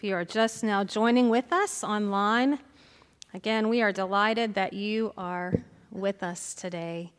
If 0.00 0.04
you 0.04 0.14
are 0.14 0.24
just 0.24 0.64
now 0.64 0.82
joining 0.82 1.28
with 1.28 1.52
us 1.52 1.84
online, 1.84 2.58
again, 3.34 3.68
we 3.68 3.82
are 3.82 3.92
delighted 3.92 4.54
that 4.54 4.72
you 4.72 5.12
are 5.18 5.52
with 5.90 6.22
us 6.22 6.54
today. 6.54 7.12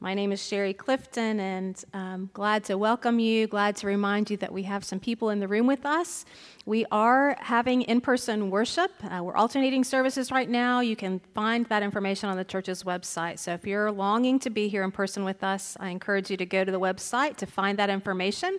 My 0.00 0.12
name 0.12 0.32
is 0.32 0.44
Sherry 0.44 0.74
Clifton, 0.74 1.38
and 1.38 1.80
I'm 1.94 2.28
glad 2.32 2.64
to 2.64 2.76
welcome 2.76 3.20
you. 3.20 3.46
Glad 3.46 3.76
to 3.76 3.86
remind 3.86 4.28
you 4.28 4.36
that 4.38 4.52
we 4.52 4.64
have 4.64 4.82
some 4.82 4.98
people 4.98 5.30
in 5.30 5.38
the 5.38 5.46
room 5.46 5.68
with 5.68 5.86
us. 5.86 6.24
We 6.64 6.84
are 6.90 7.36
having 7.38 7.82
in 7.82 8.00
person 8.00 8.50
worship. 8.50 8.90
Uh, 9.04 9.22
we're 9.22 9.36
alternating 9.36 9.84
services 9.84 10.32
right 10.32 10.50
now. 10.50 10.80
You 10.80 10.96
can 10.96 11.20
find 11.32 11.64
that 11.66 11.84
information 11.84 12.28
on 12.28 12.36
the 12.36 12.44
church's 12.44 12.82
website. 12.82 13.38
So 13.38 13.52
if 13.52 13.64
you're 13.64 13.92
longing 13.92 14.40
to 14.40 14.50
be 14.50 14.66
here 14.66 14.82
in 14.82 14.90
person 14.90 15.22
with 15.22 15.44
us, 15.44 15.76
I 15.78 15.90
encourage 15.90 16.28
you 16.28 16.36
to 16.38 16.46
go 16.46 16.64
to 16.64 16.72
the 16.72 16.80
website 16.80 17.36
to 17.36 17.46
find 17.46 17.78
that 17.78 17.88
information. 17.88 18.58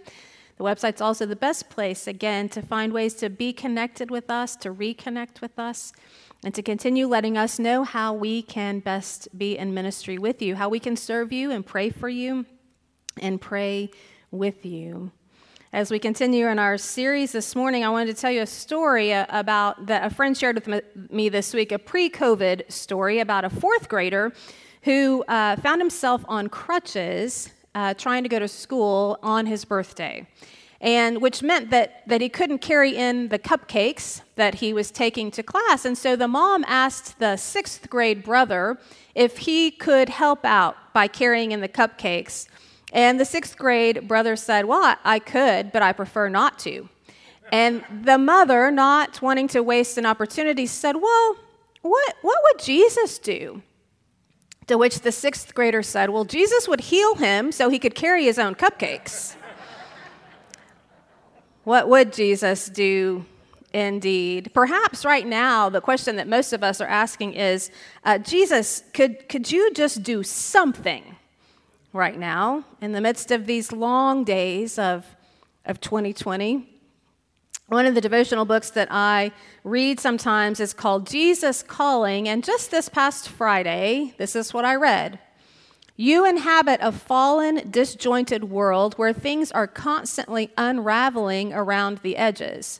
The 0.57 0.63
website's 0.63 1.01
also 1.01 1.27
the 1.27 1.35
best 1.35 1.69
place, 1.69 2.07
again, 2.07 2.49
to 2.49 2.63
find 2.63 2.91
ways 2.91 3.13
to 3.15 3.29
be 3.29 3.53
connected 3.53 4.09
with 4.09 4.31
us, 4.31 4.55
to 4.57 4.73
reconnect 4.73 5.39
with 5.39 5.59
us, 5.59 5.93
and 6.43 6.54
to 6.55 6.63
continue 6.63 7.07
letting 7.07 7.37
us 7.37 7.59
know 7.59 7.83
how 7.83 8.13
we 8.13 8.41
can 8.41 8.79
best 8.79 9.27
be 9.37 9.55
in 9.55 9.73
ministry 9.73 10.18
with 10.18 10.41
you, 10.41 10.55
how 10.55 10.68
we 10.68 10.79
can 10.79 10.96
serve 10.96 11.32
you 11.32 11.51
and 11.51 11.63
pray 11.63 11.91
for 11.91 12.09
you 12.09 12.46
and 13.21 13.39
pray 13.39 13.91
with 14.32 14.65
you. 14.65 15.11
As 15.73 15.91
we 15.91 15.99
continue 15.99 16.47
in 16.47 16.57
our 16.57 16.77
series 16.77 17.33
this 17.33 17.55
morning, 17.55 17.83
I 17.83 17.89
wanted 17.89 18.15
to 18.15 18.19
tell 18.19 18.32
you 18.32 18.41
a 18.41 18.47
story 18.47 19.11
about 19.11 19.87
that 19.87 20.05
a 20.05 20.10
friend 20.10 20.35
shared 20.35 20.55
with 20.55 21.11
me 21.11 21.29
this 21.29 21.54
week, 21.54 21.71
a 21.71 21.77
pre 21.77 22.10
COVID 22.10 22.71
story 22.71 23.19
about 23.19 23.46
a 23.46 23.49
fourth 23.49 23.89
grader 23.89 24.33
who 24.83 25.24
uh, 25.27 25.57
found 25.57 25.82
himself 25.82 26.24
on 26.27 26.47
crutches 26.47 27.51
uh, 27.77 27.93
trying 27.93 28.23
to 28.23 28.29
go 28.29 28.39
to 28.39 28.47
school 28.47 29.19
on 29.21 29.45
his 29.45 29.63
birthday. 29.63 30.25
And 30.81 31.21
which 31.21 31.43
meant 31.43 31.69
that, 31.69 32.08
that 32.08 32.22
he 32.22 32.30
couldn't 32.30 32.58
carry 32.59 32.95
in 32.95 33.27
the 33.27 33.38
cupcakes 33.38 34.22
that 34.35 34.55
he 34.55 34.73
was 34.73 34.89
taking 34.89 35.30
to 35.31 35.44
class. 35.44 35.85
And 35.85 35.95
so 35.95 36.16
the 36.16 36.27
mom 36.27 36.66
asked 36.67 37.19
the 37.19 37.37
sixth 37.37 37.87
grade 37.87 38.23
brother 38.23 38.79
if 39.13 39.37
he 39.39 39.69
could 39.69 40.09
help 40.09 40.43
out 40.43 40.75
by 40.91 41.07
carrying 41.07 41.52
in 41.52 41.61
the 41.61 41.67
cupcakes. 41.67 42.47
And 42.93 43.19
the 43.19 43.25
sixth 43.25 43.57
grade 43.57 44.07
brother 44.07 44.35
said, 44.35 44.65
Well, 44.65 44.95
I 45.03 45.19
could, 45.19 45.71
but 45.71 45.83
I 45.83 45.93
prefer 45.93 46.30
not 46.30 46.57
to. 46.59 46.89
And 47.52 47.83
the 48.03 48.17
mother, 48.17 48.71
not 48.71 49.21
wanting 49.21 49.47
to 49.49 49.61
waste 49.61 49.99
an 49.99 50.05
opportunity, 50.05 50.65
said, 50.65 50.95
Well, 50.95 51.35
what, 51.83 52.15
what 52.23 52.39
would 52.43 52.63
Jesus 52.63 53.19
do? 53.19 53.61
To 54.67 54.77
which 54.77 54.99
the 54.99 55.13
sixth 55.13 55.53
grader 55.53 55.81
said, 55.81 56.09
Well, 56.09 56.25
Jesus 56.25 56.67
would 56.67 56.81
heal 56.81 57.15
him 57.15 57.51
so 57.51 57.69
he 57.69 57.79
could 57.79 57.95
carry 57.95 58.25
his 58.25 58.37
own 58.37 58.53
cupcakes. 58.53 59.35
what 61.63 61.87
would 61.87 62.11
Jesus 62.11 62.67
do 62.67 63.25
indeed? 63.73 64.51
Perhaps 64.53 65.05
right 65.05 65.25
now, 65.25 65.69
the 65.69 65.79
question 65.79 66.17
that 66.17 66.27
most 66.27 66.51
of 66.51 66.63
us 66.63 66.81
are 66.81 66.87
asking 66.87 67.33
is 67.33 67.71
uh, 68.03 68.17
Jesus, 68.17 68.83
could, 68.93 69.29
could 69.29 69.49
you 69.49 69.73
just 69.73 70.03
do 70.03 70.21
something 70.21 71.15
right 71.93 72.19
now 72.19 72.65
in 72.81 72.91
the 72.91 73.02
midst 73.02 73.31
of 73.31 73.45
these 73.45 73.71
long 73.71 74.25
days 74.25 74.77
of, 74.77 75.05
of 75.65 75.79
2020? 75.79 76.77
One 77.69 77.85
of 77.85 77.95
the 77.95 78.01
devotional 78.01 78.45
books 78.45 78.69
that 78.71 78.87
I 78.89 79.33
read 79.65 79.99
sometimes 79.99 80.61
is 80.61 80.71
called 80.71 81.05
Jesus 81.05 81.61
Calling, 81.61 82.29
and 82.29 82.41
just 82.41 82.71
this 82.71 82.87
past 82.87 83.27
Friday, 83.27 84.13
this 84.17 84.37
is 84.37 84.53
what 84.53 84.63
I 84.63 84.75
read. 84.75 85.19
You 85.97 86.25
inhabit 86.25 86.79
a 86.81 86.93
fallen, 86.93 87.69
disjointed 87.69 88.45
world 88.45 88.93
where 88.93 89.11
things 89.11 89.51
are 89.51 89.67
constantly 89.67 90.49
unraveling 90.57 91.51
around 91.51 91.97
the 91.97 92.15
edges. 92.15 92.79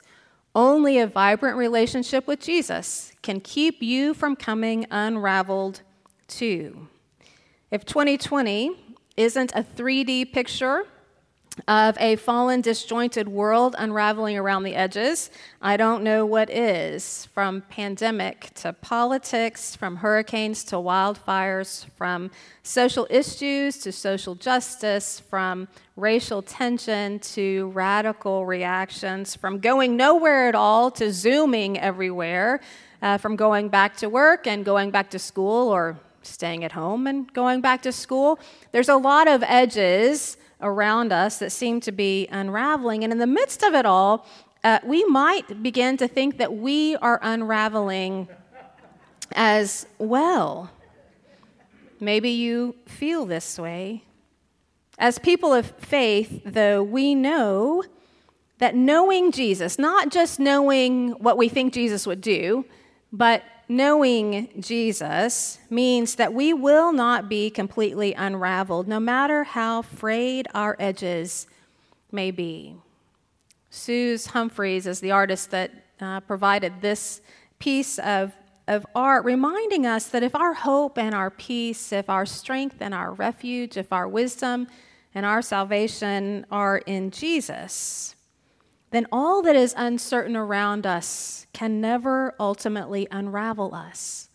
Only 0.56 1.00
a 1.00 1.08
vibrant 1.08 1.58
relationship 1.58 2.26
with 2.26 2.40
Jesus 2.40 3.12
can 3.22 3.42
keep 3.42 3.84
you 3.84 4.14
from 4.14 4.38
coming 4.38 4.88
unraveled 4.90 5.82
too. 6.30 6.88
If 7.72 7.84
2020 7.84 8.96
isn't 9.18 9.52
a 9.54 9.64
3D 9.64 10.32
picture 10.32 10.86
of 11.68 11.98
a 12.00 12.16
fallen, 12.18 12.62
disjointed 12.62 13.28
world 13.28 13.76
unraveling 13.78 14.38
around 14.38 14.64
the 14.64 14.76
edges. 14.76 15.30
I 15.62 15.78
don't 15.78 16.04
know 16.04 16.26
what 16.26 16.50
is. 16.50 17.28
From 17.34 17.62
pandemic 17.70 18.52
to 18.56 18.74
politics, 18.74 19.76
from 19.76 19.98
hurricanes 19.98 20.64
to 20.66 20.76
wildfires, 20.76 21.86
from 21.96 22.32
social 22.64 23.08
issues 23.10 23.78
to 23.80 23.92
social 23.92 24.36
justice, 24.36 25.20
from 25.20 25.68
racial 25.96 26.42
tension 26.42 27.20
to 27.20 27.70
radical 27.70 28.46
reactions, 28.46 29.36
from 29.36 29.60
going 29.60 29.98
nowhere 29.98 30.48
at 30.48 30.56
all 30.56 30.92
to 30.92 31.12
zooming 31.12 31.80
everywhere, 31.80 32.62
uh, 33.02 33.18
from 33.18 33.36
going 33.36 33.70
back 33.70 33.98
to 33.98 34.10
work 34.10 34.48
and 34.48 34.64
going 34.64 34.92
back 34.92 35.10
to 35.10 35.20
school 35.20 35.70
or 35.70 35.98
staying 36.22 36.64
at 36.64 36.74
home 36.74 37.08
and 37.08 37.32
going 37.34 37.62
back 37.62 37.82
to 37.82 37.92
school. 37.92 38.40
There's 38.72 38.90
a 38.90 38.98
lot 38.98 39.28
of 39.28 39.44
edges 39.44 40.38
around 40.62 41.12
us 41.12 41.40
that 41.40 41.52
seem 41.52 41.80
to 41.82 41.92
be 41.92 42.28
unraveling. 42.32 43.04
And 43.04 43.14
in 43.14 43.20
the 43.20 43.28
midst 43.28 43.64
of 43.64 43.74
it 43.74 43.86
all, 43.86 44.26
uh, 44.64 44.80
we 44.84 45.06
might 45.06 45.62
begin 45.62 45.98
to 45.98 46.08
think 46.08 46.38
that 46.38 46.54
we 46.54 46.96
are 46.98 47.20
unraveling 47.22 48.28
as 49.34 49.86
well. 49.98 50.72
Maybe 52.00 52.30
you 52.30 52.76
feel 52.86 53.26
this 53.26 53.58
way. 53.58 54.04
As 55.00 55.20
people 55.20 55.54
of 55.54 55.72
faith, 55.78 56.42
though, 56.44 56.82
we 56.82 57.14
know 57.14 57.84
that 58.58 58.76
knowing 58.76 59.32
Jesus, 59.32 59.78
not 59.78 60.10
just 60.10 60.40
knowing 60.40 61.12
what 61.12 61.38
we 61.38 61.50
think 61.50 61.74
Jesus 61.74 62.08
would 62.08 62.22
do, 62.22 62.66
but 63.12 63.44
knowing 63.70 64.50
Jesus 64.60 65.60
means 65.70 66.16
that 66.16 66.34
we 66.34 66.54
will 66.54 66.92
not 66.94 67.28
be 67.30 67.50
completely 67.50 68.14
unraveled, 68.14 68.88
no 68.88 69.00
matter 69.00 69.44
how 69.44 69.82
frayed 69.82 70.48
our 70.54 70.76
edges 70.80 71.48
may 72.12 72.32
be. 72.32 72.76
Suze 73.70 74.28
Humphreys 74.28 74.88
is 74.88 75.00
the 75.00 75.12
artist 75.12 75.52
that 75.52 75.72
uh, 76.00 76.20
provided 76.22 76.82
this 76.82 77.22
piece 77.60 78.00
of, 78.00 78.34
of 78.68 78.86
art, 78.96 79.26
reminding 79.26 79.86
us 79.86 80.08
that 80.08 80.24
if 80.24 80.36
our 80.36 80.54
hope 80.54 80.98
and 80.98 81.14
our 81.14 81.30
peace, 81.30 81.92
if 81.92 82.10
our 82.10 82.26
strength 82.26 82.78
and 82.80 82.94
our 82.94 83.14
refuge, 83.14 83.78
if 83.78 83.92
our 83.92 84.08
wisdom 84.08 84.68
and 85.14 85.26
our 85.26 85.42
salvation 85.42 86.46
are 86.52 86.78
in 86.80 87.12
Jesus, 87.12 88.16
then 88.92 89.06
all 89.12 89.42
that 89.42 89.56
is 89.56 89.74
uncertain 89.78 90.36
around 90.36 90.86
us 90.86 91.46
can 91.54 91.82
never 91.82 92.34
ultimately 92.40 93.08
unravel 93.12 93.76
us 93.76 94.30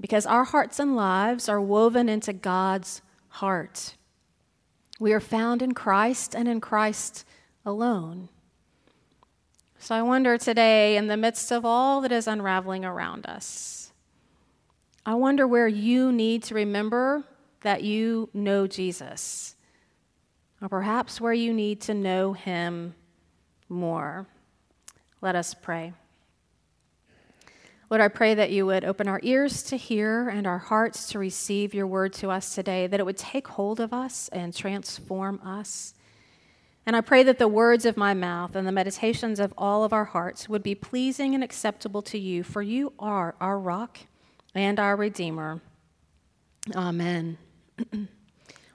because 0.00 0.26
our 0.26 0.44
hearts 0.44 0.78
and 0.78 0.96
lives 0.96 1.48
are 1.48 1.60
woven 1.60 2.08
into 2.08 2.32
God's 2.32 3.02
heart. 3.28 3.96
We 5.00 5.12
are 5.12 5.20
found 5.20 5.62
in 5.62 5.74
Christ 5.74 6.34
and 6.34 6.46
in 6.46 6.60
Christ 6.60 7.24
alone. 7.64 8.28
So 9.78 9.96
I 9.96 10.02
wonder 10.02 10.38
today, 10.38 10.96
in 10.96 11.08
the 11.08 11.16
midst 11.16 11.50
of 11.50 11.64
all 11.64 12.02
that 12.02 12.12
is 12.12 12.28
unraveling 12.28 12.84
around 12.84 13.26
us, 13.26 13.92
I 15.04 15.14
wonder 15.14 15.46
where 15.46 15.66
you 15.66 16.12
need 16.12 16.44
to 16.44 16.54
remember 16.54 17.24
that 17.62 17.82
you 17.82 18.28
know 18.32 18.68
Jesus, 18.68 19.56
or 20.60 20.68
perhaps 20.68 21.20
where 21.20 21.32
you 21.32 21.52
need 21.52 21.80
to 21.82 21.94
know 21.94 22.32
Him 22.32 22.94
more. 23.72 24.26
Let 25.20 25.34
us 25.34 25.54
pray. 25.54 25.92
Lord, 27.90 28.00
I 28.00 28.08
pray 28.08 28.34
that 28.34 28.50
you 28.50 28.64
would 28.66 28.84
open 28.84 29.06
our 29.06 29.20
ears 29.22 29.62
to 29.64 29.76
hear 29.76 30.28
and 30.28 30.46
our 30.46 30.58
hearts 30.58 31.08
to 31.08 31.18
receive 31.18 31.74
your 31.74 31.86
word 31.86 32.14
to 32.14 32.30
us 32.30 32.54
today, 32.54 32.86
that 32.86 33.00
it 33.00 33.04
would 33.04 33.18
take 33.18 33.48
hold 33.48 33.80
of 33.80 33.92
us 33.92 34.30
and 34.32 34.54
transform 34.54 35.40
us. 35.44 35.92
And 36.86 36.96
I 36.96 37.00
pray 37.02 37.22
that 37.22 37.38
the 37.38 37.48
words 37.48 37.84
of 37.84 37.96
my 37.96 38.14
mouth 38.14 38.56
and 38.56 38.66
the 38.66 38.72
meditations 38.72 39.38
of 39.38 39.52
all 39.58 39.84
of 39.84 39.92
our 39.92 40.06
hearts 40.06 40.48
would 40.48 40.62
be 40.62 40.74
pleasing 40.74 41.34
and 41.34 41.44
acceptable 41.44 42.02
to 42.02 42.18
you, 42.18 42.42
for 42.42 42.62
you 42.62 42.92
are 42.98 43.34
our 43.40 43.58
rock 43.58 43.98
and 44.54 44.80
our 44.80 44.96
Redeemer. 44.96 45.60
Amen. 46.74 47.36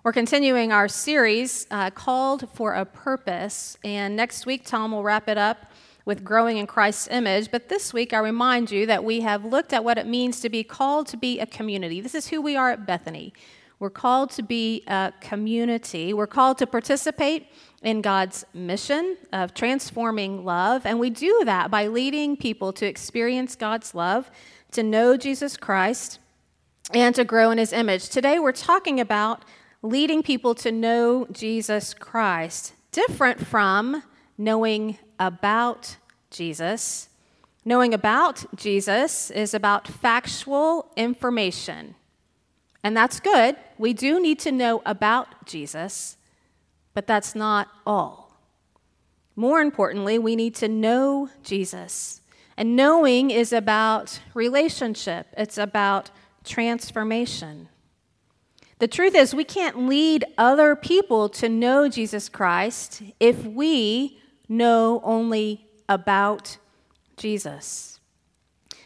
We're 0.07 0.13
continuing 0.13 0.71
our 0.71 0.87
series 0.87 1.67
uh, 1.69 1.89
called 1.89 2.47
For 2.53 2.75
a 2.75 2.85
Purpose, 2.85 3.77
and 3.83 4.15
next 4.15 4.45
week 4.45 4.65
Tom 4.65 4.93
will 4.93 5.03
wrap 5.03 5.27
it 5.27 5.37
up 5.37 5.69
with 6.05 6.23
growing 6.23 6.55
in 6.55 6.65
Christ's 6.65 7.09
image. 7.09 7.51
But 7.51 7.67
this 7.67 7.93
week, 7.93 8.13
I 8.13 8.19
remind 8.19 8.71
you 8.71 8.85
that 8.85 9.03
we 9.03 9.19
have 9.19 9.43
looked 9.43 9.73
at 9.73 9.83
what 9.83 9.97
it 9.97 10.07
means 10.07 10.39
to 10.39 10.49
be 10.49 10.63
called 10.63 11.07
to 11.07 11.17
be 11.17 11.41
a 11.41 11.45
community. 11.45 11.99
This 11.99 12.15
is 12.15 12.29
who 12.29 12.41
we 12.41 12.55
are 12.55 12.71
at 12.71 12.85
Bethany. 12.85 13.33
We're 13.79 13.89
called 13.89 14.29
to 14.31 14.43
be 14.43 14.81
a 14.87 15.11
community. 15.19 16.13
We're 16.13 16.25
called 16.25 16.57
to 16.59 16.67
participate 16.67 17.47
in 17.81 18.01
God's 18.01 18.45
mission 18.53 19.17
of 19.33 19.53
transforming 19.53 20.45
love, 20.45 20.85
and 20.85 20.99
we 20.99 21.09
do 21.09 21.41
that 21.43 21.69
by 21.69 21.87
leading 21.87 22.37
people 22.37 22.71
to 22.71 22.85
experience 22.85 23.57
God's 23.57 23.93
love, 23.93 24.31
to 24.71 24.83
know 24.83 25.17
Jesus 25.17 25.57
Christ, 25.57 26.19
and 26.93 27.13
to 27.13 27.25
grow 27.25 27.51
in 27.51 27.57
his 27.57 27.73
image. 27.73 28.07
Today, 28.07 28.39
we're 28.39 28.53
talking 28.53 29.01
about 29.01 29.43
leading 29.81 30.23
people 30.23 30.55
to 30.55 30.71
know 30.71 31.27
Jesus 31.31 31.93
Christ, 31.93 32.73
different 32.91 33.45
from 33.45 34.03
knowing 34.37 34.97
about 35.19 35.97
Jesus. 36.29 37.09
Knowing 37.65 37.93
about 37.93 38.45
Jesus 38.55 39.29
is 39.31 39.53
about 39.53 39.87
factual 39.87 40.91
information. 40.95 41.95
And 42.83 42.95
that's 42.95 43.19
good. 43.19 43.57
We 43.77 43.93
do 43.93 44.21
need 44.21 44.39
to 44.39 44.51
know 44.51 44.81
about 44.85 45.45
Jesus, 45.45 46.15
but 46.93 47.07
that's 47.07 47.35
not 47.35 47.67
all. 47.85 48.27
More 49.35 49.59
importantly, 49.59 50.17
we 50.17 50.35
need 50.35 50.55
to 50.55 50.67
know 50.67 51.29
Jesus. 51.43 52.21
And 52.55 52.75
knowing 52.75 53.29
is 53.29 53.53
about 53.53 54.19
relationship, 54.33 55.27
it's 55.37 55.57
about 55.57 56.09
transformation. 56.43 57.69
The 58.79 58.87
truth 58.87 59.15
is, 59.15 59.33
we 59.33 59.43
can't 59.43 59.87
lead 59.87 60.23
other 60.37 60.75
people 60.75 61.29
to 61.29 61.49
know 61.49 61.89
Jesus 61.89 62.29
Christ 62.29 63.01
if 63.19 63.43
we 63.43 64.19
know 64.47 65.01
only 65.03 65.67
about 65.89 66.57
Jesus. 67.15 67.99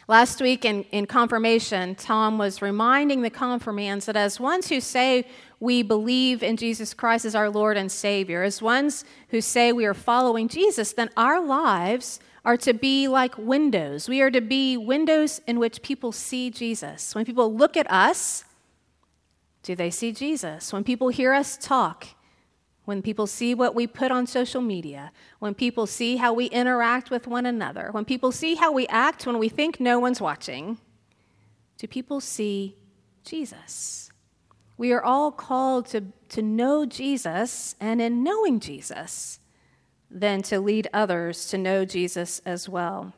Last 0.08 0.40
week 0.40 0.64
in, 0.64 0.82
in 0.84 1.06
confirmation, 1.06 1.94
Tom 1.94 2.36
was 2.38 2.60
reminding 2.60 3.22
the 3.22 3.30
confirmands 3.30 4.06
that 4.06 4.16
as 4.16 4.40
ones 4.40 4.68
who 4.68 4.80
say 4.80 5.26
we 5.60 5.82
believe 5.82 6.42
in 6.42 6.56
Jesus 6.56 6.92
Christ 6.92 7.24
as 7.24 7.34
our 7.34 7.48
Lord 7.48 7.76
and 7.76 7.92
Savior, 7.92 8.42
as 8.42 8.60
ones 8.60 9.04
who 9.28 9.40
say 9.40 9.72
we 9.72 9.84
are 9.84 9.94
following 9.94 10.48
Jesus, 10.48 10.92
then 10.92 11.10
our 11.16 11.40
lives 11.44 12.18
are 12.44 12.56
to 12.56 12.72
be 12.72 13.06
like 13.06 13.38
windows. 13.38 14.08
We 14.08 14.20
are 14.22 14.30
to 14.30 14.40
be 14.40 14.76
windows 14.76 15.40
in 15.46 15.60
which 15.60 15.82
people 15.82 16.10
see 16.10 16.50
Jesus. 16.50 17.14
When 17.14 17.24
people 17.24 17.54
look 17.54 17.76
at 17.76 17.88
us, 17.90 18.44
do 19.62 19.74
they 19.74 19.90
see 19.90 20.12
Jesus? 20.12 20.72
When 20.72 20.84
people 20.84 21.08
hear 21.08 21.32
us 21.32 21.56
talk, 21.56 22.08
when 22.84 23.00
people 23.00 23.28
see 23.28 23.54
what 23.54 23.74
we 23.74 23.86
put 23.86 24.10
on 24.10 24.26
social 24.26 24.60
media, 24.60 25.12
when 25.38 25.54
people 25.54 25.86
see 25.86 26.16
how 26.16 26.32
we 26.32 26.46
interact 26.46 27.10
with 27.10 27.28
one 27.28 27.46
another, 27.46 27.90
when 27.92 28.04
people 28.04 28.32
see 28.32 28.56
how 28.56 28.72
we 28.72 28.86
act 28.88 29.26
when 29.26 29.38
we 29.38 29.48
think 29.48 29.78
no 29.78 30.00
one's 30.00 30.20
watching, 30.20 30.78
do 31.78 31.86
people 31.86 32.20
see 32.20 32.76
Jesus? 33.24 34.10
We 34.76 34.92
are 34.92 35.02
all 35.02 35.30
called 35.30 35.86
to, 35.86 36.04
to 36.30 36.42
know 36.42 36.84
Jesus, 36.84 37.76
and 37.80 38.02
in 38.02 38.24
knowing 38.24 38.58
Jesus, 38.58 39.38
then 40.10 40.42
to 40.42 40.58
lead 40.58 40.88
others 40.92 41.46
to 41.50 41.58
know 41.58 41.84
Jesus 41.84 42.40
as 42.44 42.68
well. 42.68 43.12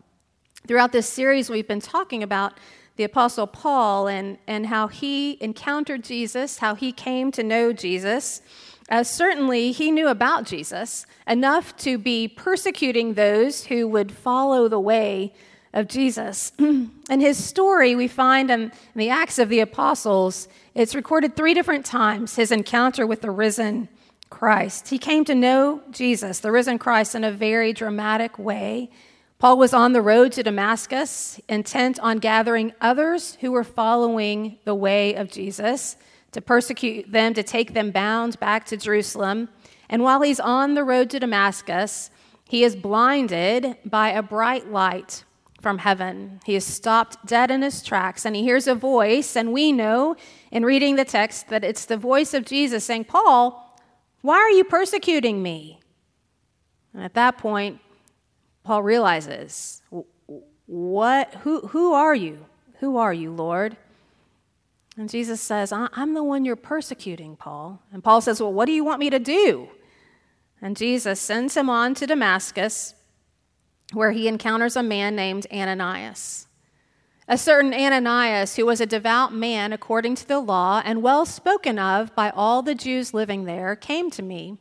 Throughout 0.66 0.92
this 0.92 1.08
series, 1.08 1.48
we've 1.48 1.68
been 1.68 1.80
talking 1.80 2.22
about 2.22 2.58
the 2.96 3.04
Apostle 3.04 3.46
Paul 3.46 4.06
and, 4.06 4.38
and 4.46 4.66
how 4.66 4.88
he 4.88 5.42
encountered 5.42 6.04
Jesus, 6.04 6.58
how 6.58 6.74
he 6.74 6.92
came 6.92 7.32
to 7.32 7.42
know 7.42 7.72
Jesus. 7.72 8.40
Uh, 8.88 9.02
certainly, 9.02 9.72
he 9.72 9.90
knew 9.90 10.08
about 10.08 10.44
Jesus 10.44 11.06
enough 11.26 11.76
to 11.78 11.98
be 11.98 12.28
persecuting 12.28 13.14
those 13.14 13.64
who 13.64 13.88
would 13.88 14.12
follow 14.12 14.68
the 14.68 14.80
way 14.80 15.32
of 15.72 15.88
Jesus. 15.88 16.52
and 16.58 16.92
his 17.08 17.42
story 17.42 17.96
we 17.96 18.06
find 18.06 18.50
in, 18.50 18.62
in 18.62 18.72
the 18.94 19.10
Acts 19.10 19.38
of 19.38 19.48
the 19.48 19.60
Apostles. 19.60 20.48
It's 20.74 20.94
recorded 20.94 21.34
three 21.34 21.54
different 21.54 21.84
times 21.84 22.36
his 22.36 22.52
encounter 22.52 23.06
with 23.06 23.22
the 23.22 23.30
risen 23.30 23.88
Christ. 24.30 24.88
He 24.88 24.98
came 24.98 25.24
to 25.24 25.34
know 25.34 25.82
Jesus, 25.90 26.40
the 26.40 26.52
risen 26.52 26.78
Christ, 26.78 27.14
in 27.14 27.24
a 27.24 27.32
very 27.32 27.72
dramatic 27.72 28.38
way. 28.38 28.90
Paul 29.44 29.58
was 29.58 29.74
on 29.74 29.92
the 29.92 30.00
road 30.00 30.32
to 30.32 30.42
Damascus, 30.42 31.38
intent 31.50 32.00
on 32.00 32.16
gathering 32.16 32.72
others 32.80 33.36
who 33.42 33.52
were 33.52 33.62
following 33.62 34.56
the 34.64 34.74
way 34.74 35.12
of 35.16 35.30
Jesus, 35.30 35.98
to 36.32 36.40
persecute 36.40 37.12
them, 37.12 37.34
to 37.34 37.42
take 37.42 37.74
them 37.74 37.90
bound 37.90 38.40
back 38.40 38.64
to 38.64 38.78
Jerusalem. 38.78 39.50
And 39.90 40.02
while 40.02 40.22
he's 40.22 40.40
on 40.40 40.72
the 40.72 40.82
road 40.82 41.10
to 41.10 41.20
Damascus, 41.20 42.08
he 42.48 42.64
is 42.64 42.74
blinded 42.74 43.76
by 43.84 44.12
a 44.12 44.22
bright 44.22 44.72
light 44.72 45.24
from 45.60 45.76
heaven. 45.76 46.40
He 46.46 46.54
is 46.54 46.64
stopped 46.64 47.26
dead 47.26 47.50
in 47.50 47.60
his 47.60 47.82
tracks 47.82 48.24
and 48.24 48.34
he 48.34 48.44
hears 48.44 48.66
a 48.66 48.74
voice. 48.74 49.36
And 49.36 49.52
we 49.52 49.72
know 49.72 50.16
in 50.52 50.64
reading 50.64 50.96
the 50.96 51.04
text 51.04 51.50
that 51.50 51.64
it's 51.64 51.84
the 51.84 51.98
voice 51.98 52.32
of 52.32 52.46
Jesus 52.46 52.84
saying, 52.84 53.04
Paul, 53.04 53.78
why 54.22 54.36
are 54.36 54.52
you 54.52 54.64
persecuting 54.64 55.42
me? 55.42 55.80
And 56.94 57.04
at 57.04 57.12
that 57.12 57.36
point, 57.36 57.80
Paul 58.64 58.82
realizes, 58.82 59.82
what, 60.66 61.34
who, 61.36 61.68
who 61.68 61.92
are 61.92 62.14
you? 62.14 62.46
Who 62.80 62.96
are 62.96 63.12
you, 63.12 63.30
Lord? 63.30 63.76
And 64.96 65.10
Jesus 65.10 65.40
says, 65.40 65.72
I'm 65.72 66.14
the 66.14 66.24
one 66.24 66.44
you're 66.44 66.56
persecuting, 66.56 67.36
Paul. 67.36 67.82
And 67.92 68.02
Paul 68.02 68.20
says, 68.20 68.40
Well, 68.40 68.52
what 68.52 68.66
do 68.66 68.72
you 68.72 68.84
want 68.84 69.00
me 69.00 69.10
to 69.10 69.18
do? 69.18 69.68
And 70.62 70.76
Jesus 70.76 71.20
sends 71.20 71.56
him 71.56 71.68
on 71.68 71.94
to 71.94 72.06
Damascus, 72.06 72.94
where 73.92 74.12
he 74.12 74.28
encounters 74.28 74.76
a 74.76 74.82
man 74.82 75.16
named 75.16 75.46
Ananias. 75.52 76.46
A 77.26 77.36
certain 77.36 77.74
Ananias, 77.74 78.56
who 78.56 78.66
was 78.66 78.80
a 78.80 78.86
devout 78.86 79.32
man 79.32 79.72
according 79.72 80.14
to 80.16 80.28
the 80.28 80.40
law 80.40 80.80
and 80.84 81.02
well 81.02 81.26
spoken 81.26 81.78
of 81.78 82.14
by 82.14 82.30
all 82.30 82.62
the 82.62 82.74
Jews 82.74 83.12
living 83.12 83.44
there, 83.44 83.74
came 83.74 84.10
to 84.12 84.22
me. 84.22 84.58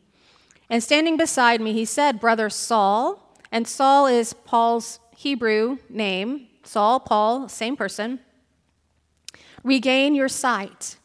And 0.69 0.81
standing 0.81 1.15
beside 1.15 1.61
me, 1.61 1.73
he 1.73 1.85
said, 1.85 2.19
Brother 2.19 2.49
Saul, 2.49 3.22
and 3.53 3.67
Saul 3.67 4.07
is 4.07 4.33
Paul's 4.33 4.99
Hebrew 5.15 5.77
name. 5.87 6.47
Saul, 6.63 6.99
Paul, 6.99 7.47
same 7.47 7.77
person. 7.77 8.19
Regain 9.63 10.15
your 10.15 10.27
sight. 10.27 10.97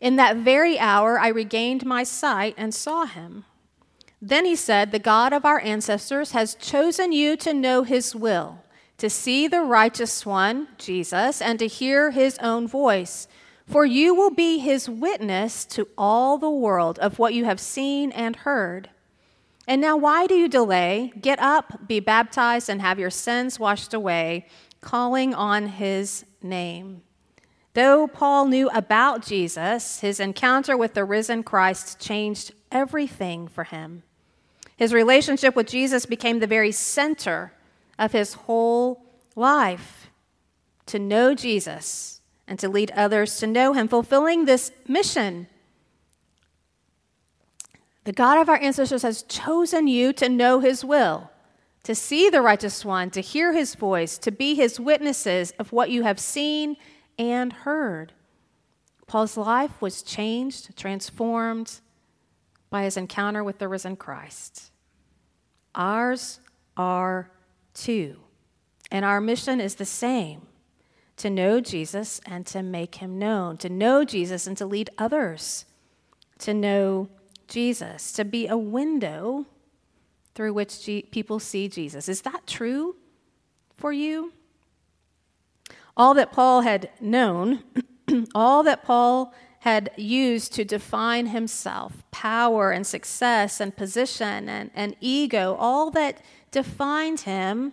In 0.00 0.16
that 0.16 0.38
very 0.38 0.76
hour, 0.76 1.20
I 1.20 1.28
regained 1.28 1.86
my 1.86 2.02
sight 2.02 2.54
and 2.58 2.74
saw 2.74 3.06
him. 3.06 3.44
Then 4.20 4.44
he 4.44 4.56
said, 4.56 4.90
The 4.90 4.98
God 4.98 5.32
of 5.32 5.44
our 5.44 5.60
ancestors 5.60 6.32
has 6.32 6.56
chosen 6.56 7.12
you 7.12 7.36
to 7.36 7.54
know 7.54 7.84
his 7.84 8.12
will, 8.12 8.64
to 8.98 9.08
see 9.08 9.46
the 9.46 9.62
righteous 9.62 10.26
one, 10.26 10.66
Jesus, 10.78 11.40
and 11.40 11.60
to 11.60 11.68
hear 11.68 12.10
his 12.10 12.38
own 12.38 12.66
voice. 12.66 13.28
For 13.68 13.86
you 13.86 14.16
will 14.16 14.30
be 14.30 14.58
his 14.58 14.88
witness 14.88 15.64
to 15.66 15.86
all 15.96 16.38
the 16.38 16.50
world 16.50 16.98
of 16.98 17.20
what 17.20 17.34
you 17.34 17.44
have 17.44 17.60
seen 17.60 18.10
and 18.10 18.34
heard. 18.34 18.90
And 19.66 19.80
now, 19.80 19.96
why 19.96 20.26
do 20.26 20.34
you 20.34 20.48
delay? 20.48 21.12
Get 21.20 21.38
up, 21.38 21.88
be 21.88 22.00
baptized, 22.00 22.68
and 22.68 22.82
have 22.82 22.98
your 22.98 23.10
sins 23.10 23.58
washed 23.58 23.94
away, 23.94 24.46
calling 24.80 25.34
on 25.34 25.68
his 25.68 26.26
name. 26.42 27.02
Though 27.72 28.06
Paul 28.06 28.46
knew 28.46 28.68
about 28.70 29.24
Jesus, 29.24 30.00
his 30.00 30.20
encounter 30.20 30.76
with 30.76 30.94
the 30.94 31.04
risen 31.04 31.42
Christ 31.42 31.98
changed 31.98 32.52
everything 32.70 33.48
for 33.48 33.64
him. 33.64 34.02
His 34.76 34.92
relationship 34.92 35.56
with 35.56 35.66
Jesus 35.66 36.06
became 36.06 36.40
the 36.40 36.46
very 36.46 36.72
center 36.72 37.52
of 37.98 38.12
his 38.12 38.34
whole 38.34 39.04
life. 39.34 40.10
To 40.86 40.98
know 40.98 41.34
Jesus 41.34 42.20
and 42.46 42.58
to 42.58 42.68
lead 42.68 42.90
others 42.90 43.38
to 43.38 43.46
know 43.46 43.72
him, 43.72 43.88
fulfilling 43.88 44.44
this 44.44 44.70
mission 44.86 45.46
the 48.04 48.12
God 48.12 48.38
of 48.38 48.48
our 48.48 48.56
ancestors 48.56 49.02
has 49.02 49.22
chosen 49.22 49.86
you 49.86 50.12
to 50.14 50.28
know 50.28 50.60
his 50.60 50.84
will, 50.84 51.30
to 51.82 51.94
see 51.94 52.30
the 52.30 52.42
righteous 52.42 52.84
one, 52.84 53.10
to 53.10 53.20
hear 53.20 53.52
his 53.52 53.74
voice, 53.74 54.18
to 54.18 54.30
be 54.30 54.54
his 54.54 54.78
witnesses 54.78 55.52
of 55.58 55.72
what 55.72 55.90
you 55.90 56.02
have 56.02 56.20
seen 56.20 56.76
and 57.18 57.52
heard. 57.52 58.12
Paul's 59.06 59.36
life 59.36 59.80
was 59.80 60.02
changed, 60.02 60.76
transformed 60.76 61.80
by 62.70 62.84
his 62.84 62.96
encounter 62.96 63.44
with 63.44 63.58
the 63.58 63.68
risen 63.68 63.96
Christ. 63.96 64.70
Ours 65.74 66.40
are 66.76 67.30
too. 67.74 68.16
And 68.90 69.04
our 69.04 69.20
mission 69.20 69.60
is 69.60 69.74
the 69.74 69.84
same 69.84 70.42
to 71.16 71.30
know 71.30 71.60
Jesus 71.60 72.20
and 72.26 72.46
to 72.46 72.62
make 72.62 72.96
him 72.96 73.18
known, 73.18 73.56
to 73.58 73.68
know 73.68 74.04
Jesus 74.04 74.46
and 74.46 74.56
to 74.56 74.66
lead 74.66 74.90
others 74.98 75.64
to 76.38 76.54
know 76.54 77.08
Jesus, 77.48 78.12
to 78.12 78.24
be 78.24 78.46
a 78.46 78.56
window 78.56 79.46
through 80.34 80.52
which 80.52 80.84
G- 80.84 81.08
people 81.10 81.38
see 81.38 81.68
Jesus. 81.68 82.08
Is 82.08 82.22
that 82.22 82.46
true 82.46 82.96
for 83.76 83.92
you? 83.92 84.32
All 85.96 86.14
that 86.14 86.32
Paul 86.32 86.62
had 86.62 86.90
known, 87.00 87.62
all 88.34 88.62
that 88.64 88.84
Paul 88.84 89.32
had 89.60 89.90
used 89.96 90.52
to 90.52 90.64
define 90.64 91.28
himself 91.28 92.04
power 92.10 92.70
and 92.70 92.86
success 92.86 93.60
and 93.60 93.74
position 93.74 94.48
and, 94.48 94.70
and 94.74 94.94
ego, 95.00 95.56
all 95.58 95.90
that 95.90 96.20
defined 96.50 97.20
him 97.20 97.72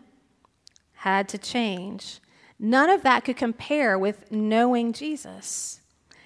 had 0.93 1.27
to 1.27 1.37
change. 1.37 2.21
None 2.57 2.89
of 2.89 3.03
that 3.03 3.25
could 3.25 3.35
compare 3.35 3.99
with 3.99 4.31
knowing 4.31 4.93
Jesus. 4.93 5.80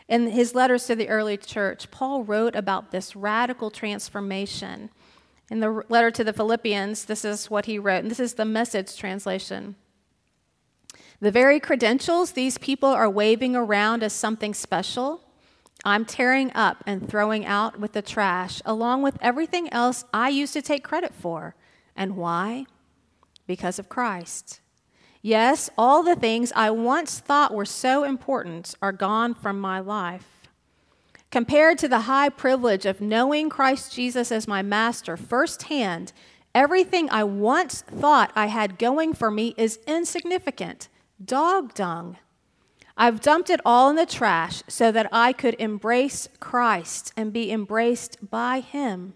In 0.08 0.28
his 0.28 0.54
letters 0.54 0.86
to 0.86 0.96
the 0.96 1.10
early 1.10 1.38
church, 1.38 1.90
Paul 1.92 2.24
wrote 2.24 2.56
about 2.56 2.92
this 2.92 3.16
radical 3.16 3.72
transformation. 3.72 4.90
In 5.50 5.60
the 5.60 5.84
letter 5.90 6.12
to 6.12 6.24
the 6.24 6.34
Philippians, 6.34 7.06
this 7.06 7.26
is 7.26 7.50
what 7.50 7.66
he 7.66 7.80
wrote, 7.80 8.04
and 8.04 8.12
this 8.12 8.20
is 8.20 8.36
the 8.36 8.46
message 8.46 8.96
translation. 8.98 9.76
The 11.20 11.32
very 11.32 11.60
credentials 11.60 12.32
these 12.32 12.58
people 12.58 12.90
are 12.90 13.10
waving 13.10 13.56
around 13.56 14.04
as 14.04 14.14
something 14.14 14.54
special, 14.54 15.22
I'm 15.84 16.06
tearing 16.06 16.52
up 16.56 16.84
and 16.88 17.08
throwing 17.08 17.46
out 17.46 17.80
with 17.80 17.94
the 17.94 18.02
trash, 18.02 18.62
along 18.66 19.02
with 19.02 19.18
everything 19.22 19.72
else 19.72 20.04
I 20.14 20.30
used 20.30 20.54
to 20.54 20.62
take 20.62 20.84
credit 20.84 21.14
for. 21.14 21.56
And 21.96 22.16
why? 22.16 22.66
because 23.48 23.80
of 23.80 23.90
Christ. 23.90 24.62
Yes, 25.26 25.72
all 25.76 26.04
the 26.04 26.16
things 26.16 26.54
I 26.56 26.70
once 26.70 27.18
thought 27.18 27.52
were 27.52 27.66
so 27.66 28.04
important 28.04 28.76
are 28.80 28.92
gone 28.92 29.34
from 29.34 29.60
my 29.60 29.80
life. 29.80 30.48
Compared 31.32 31.80
to 31.80 31.88
the 31.88 32.02
high 32.02 32.30
privilege 32.30 32.86
of 32.86 33.02
knowing 33.02 33.50
Christ 33.50 33.92
Jesus 33.92 34.32
as 34.32 34.48
my 34.48 34.62
master 34.62 35.18
firsthand, 35.18 36.14
everything 36.54 37.10
I 37.10 37.24
once 37.24 37.82
thought 37.82 38.32
I 38.36 38.46
had 38.46 38.78
going 38.78 39.16
for 39.16 39.32
me 39.32 39.56
is 39.58 39.80
insignificant, 39.88 40.90
dog 41.20 41.74
dung. 41.74 42.18
I've 42.96 43.20
dumped 43.20 43.50
it 43.50 43.62
all 43.66 43.90
in 43.90 43.96
the 43.96 44.06
trash 44.06 44.62
so 44.68 44.92
that 44.92 45.10
I 45.12 45.34
could 45.34 45.56
embrace 45.58 46.30
Christ 46.40 47.14
and 47.18 47.34
be 47.34 47.52
embraced 47.52 48.30
by 48.30 48.60
Him. 48.60 49.16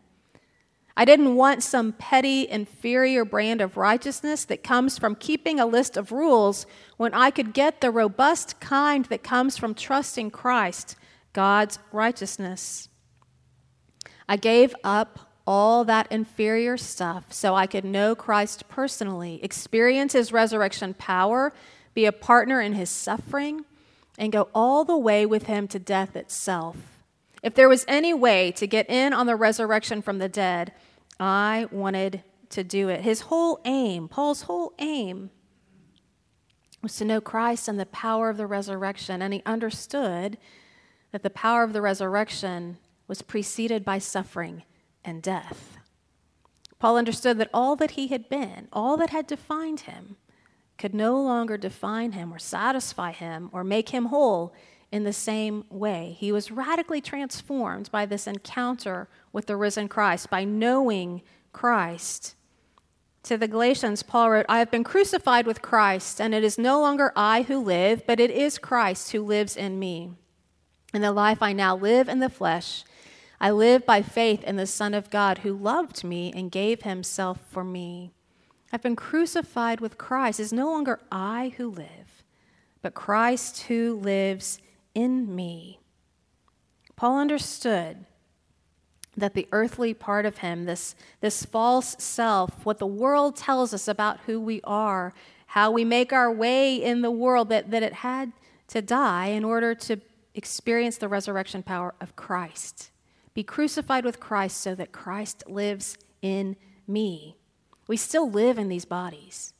I 0.97 1.05
didn't 1.05 1.35
want 1.35 1.63
some 1.63 1.93
petty, 1.93 2.47
inferior 2.47 3.23
brand 3.23 3.61
of 3.61 3.77
righteousness 3.77 4.43
that 4.45 4.63
comes 4.63 4.97
from 4.97 5.15
keeping 5.15 5.59
a 5.59 5.65
list 5.65 5.95
of 5.95 6.11
rules 6.11 6.65
when 6.97 7.13
I 7.13 7.31
could 7.31 7.53
get 7.53 7.79
the 7.79 7.91
robust 7.91 8.59
kind 8.59 9.05
that 9.05 9.23
comes 9.23 9.57
from 9.57 9.73
trusting 9.73 10.31
Christ, 10.31 10.95
God's 11.31 11.79
righteousness. 11.91 12.89
I 14.27 14.35
gave 14.35 14.75
up 14.83 15.31
all 15.47 15.83
that 15.85 16.11
inferior 16.11 16.77
stuff 16.77 17.33
so 17.33 17.55
I 17.55 17.65
could 17.65 17.85
know 17.85 18.13
Christ 18.13 18.69
personally, 18.69 19.39
experience 19.43 20.13
his 20.13 20.31
resurrection 20.31 20.93
power, 20.93 21.53
be 21.95 22.05
a 22.05 22.11
partner 22.11 22.61
in 22.61 22.73
his 22.73 22.89
suffering, 22.89 23.65
and 24.17 24.31
go 24.31 24.49
all 24.53 24.83
the 24.83 24.97
way 24.97 25.25
with 25.25 25.43
him 25.43 25.67
to 25.69 25.79
death 25.79 26.15
itself. 26.15 26.98
If 27.41 27.55
there 27.55 27.69
was 27.69 27.85
any 27.87 28.13
way 28.13 28.51
to 28.53 28.67
get 28.67 28.89
in 28.89 29.13
on 29.13 29.25
the 29.25 29.35
resurrection 29.35 30.01
from 30.01 30.19
the 30.19 30.29
dead, 30.29 30.73
I 31.19 31.67
wanted 31.71 32.23
to 32.49 32.63
do 32.63 32.89
it. 32.89 33.01
His 33.01 33.21
whole 33.21 33.61
aim, 33.65 34.07
Paul's 34.07 34.43
whole 34.43 34.73
aim, 34.79 35.29
was 36.81 36.95
to 36.97 37.05
know 37.05 37.21
Christ 37.21 37.67
and 37.67 37.79
the 37.79 37.85
power 37.85 38.29
of 38.29 38.37
the 38.37 38.47
resurrection. 38.47 39.21
And 39.21 39.33
he 39.33 39.41
understood 39.45 40.37
that 41.11 41.23
the 41.23 41.29
power 41.29 41.63
of 41.63 41.73
the 41.73 41.81
resurrection 41.81 42.77
was 43.07 43.21
preceded 43.21 43.83
by 43.83 43.97
suffering 43.99 44.63
and 45.03 45.21
death. 45.21 45.77
Paul 46.77 46.97
understood 46.97 47.37
that 47.37 47.49
all 47.53 47.75
that 47.75 47.91
he 47.91 48.07
had 48.07 48.29
been, 48.29 48.67
all 48.71 48.95
that 48.97 49.09
had 49.09 49.27
defined 49.27 49.81
him, 49.81 50.15
could 50.77 50.93
no 50.93 51.21
longer 51.21 51.57
define 51.57 52.13
him 52.13 52.33
or 52.33 52.39
satisfy 52.39 53.11
him 53.11 53.49
or 53.51 53.65
make 53.65 53.89
him 53.89 54.05
whole 54.05 54.53
in 54.91 55.03
the 55.03 55.13
same 55.13 55.65
way. 55.69 56.15
He 56.17 56.31
was 56.31 56.51
radically 56.51 57.01
transformed 57.01 57.91
by 57.91 58.05
this 58.05 58.27
encounter 58.27 59.07
with 59.31 59.45
the 59.45 59.55
risen 59.55 59.87
Christ, 59.87 60.29
by 60.29 60.43
knowing 60.43 61.21
Christ. 61.53 62.35
To 63.23 63.37
the 63.37 63.47
Galatians, 63.47 64.01
Paul 64.01 64.31
wrote, 64.31 64.45
I 64.49 64.59
have 64.59 64.71
been 64.71 64.83
crucified 64.83 65.45
with 65.45 65.61
Christ, 65.61 66.19
and 66.19 66.33
it 66.33 66.43
is 66.43 66.57
no 66.57 66.81
longer 66.81 67.11
I 67.15 67.43
who 67.43 67.59
live, 67.59 68.07
but 68.07 68.19
it 68.19 68.31
is 68.31 68.57
Christ 68.57 69.11
who 69.11 69.21
lives 69.21 69.55
in 69.55 69.77
me. 69.77 70.11
In 70.93 71.01
the 71.01 71.11
life 71.11 71.43
I 71.43 71.53
now 71.53 71.75
live 71.75 72.09
in 72.09 72.19
the 72.19 72.29
flesh, 72.29 72.83
I 73.39 73.51
live 73.51 73.85
by 73.85 74.01
faith 74.01 74.43
in 74.43 74.55
the 74.55 74.65
Son 74.65 74.93
of 74.93 75.09
God 75.09 75.39
who 75.39 75.53
loved 75.53 76.03
me 76.03 76.31
and 76.35 76.51
gave 76.51 76.81
himself 76.81 77.39
for 77.49 77.63
me. 77.63 78.11
I've 78.71 78.81
been 78.81 78.95
crucified 78.95 79.79
with 79.79 79.97
Christ. 79.97 80.39
It 80.39 80.43
is 80.43 80.53
no 80.53 80.67
longer 80.67 80.99
I 81.11 81.53
who 81.57 81.69
live, 81.69 82.23
but 82.81 82.93
Christ 82.93 83.61
who 83.63 83.99
lives 84.01 84.59
in 84.93 85.35
me. 85.35 85.79
Paul 86.95 87.19
understood 87.19 88.05
that 89.15 89.33
the 89.33 89.47
earthly 89.51 89.93
part 89.93 90.25
of 90.25 90.39
him, 90.39 90.65
this, 90.65 90.95
this 91.21 91.45
false 91.45 91.95
self, 91.99 92.65
what 92.65 92.79
the 92.79 92.87
world 92.87 93.35
tells 93.35 93.73
us 93.73 93.87
about 93.87 94.19
who 94.25 94.39
we 94.39 94.61
are, 94.63 95.13
how 95.47 95.71
we 95.71 95.83
make 95.83 96.13
our 96.13 96.31
way 96.31 96.75
in 96.75 97.01
the 97.01 97.11
world, 97.11 97.49
that, 97.49 97.71
that 97.71 97.83
it 97.83 97.93
had 97.93 98.31
to 98.67 98.81
die 98.81 99.27
in 99.27 99.43
order 99.43 99.73
to 99.73 99.99
experience 100.35 100.97
the 100.97 101.07
resurrection 101.07 101.63
power 101.63 101.93
of 101.99 102.15
Christ. 102.15 102.91
Be 103.33 103.43
crucified 103.43 104.05
with 104.05 104.19
Christ 104.19 104.57
so 104.57 104.75
that 104.75 104.91
Christ 104.91 105.43
lives 105.47 105.97
in 106.21 106.55
me. 106.87 107.35
We 107.87 107.97
still 107.97 108.29
live 108.29 108.57
in 108.57 108.69
these 108.69 108.85
bodies. 108.85 109.53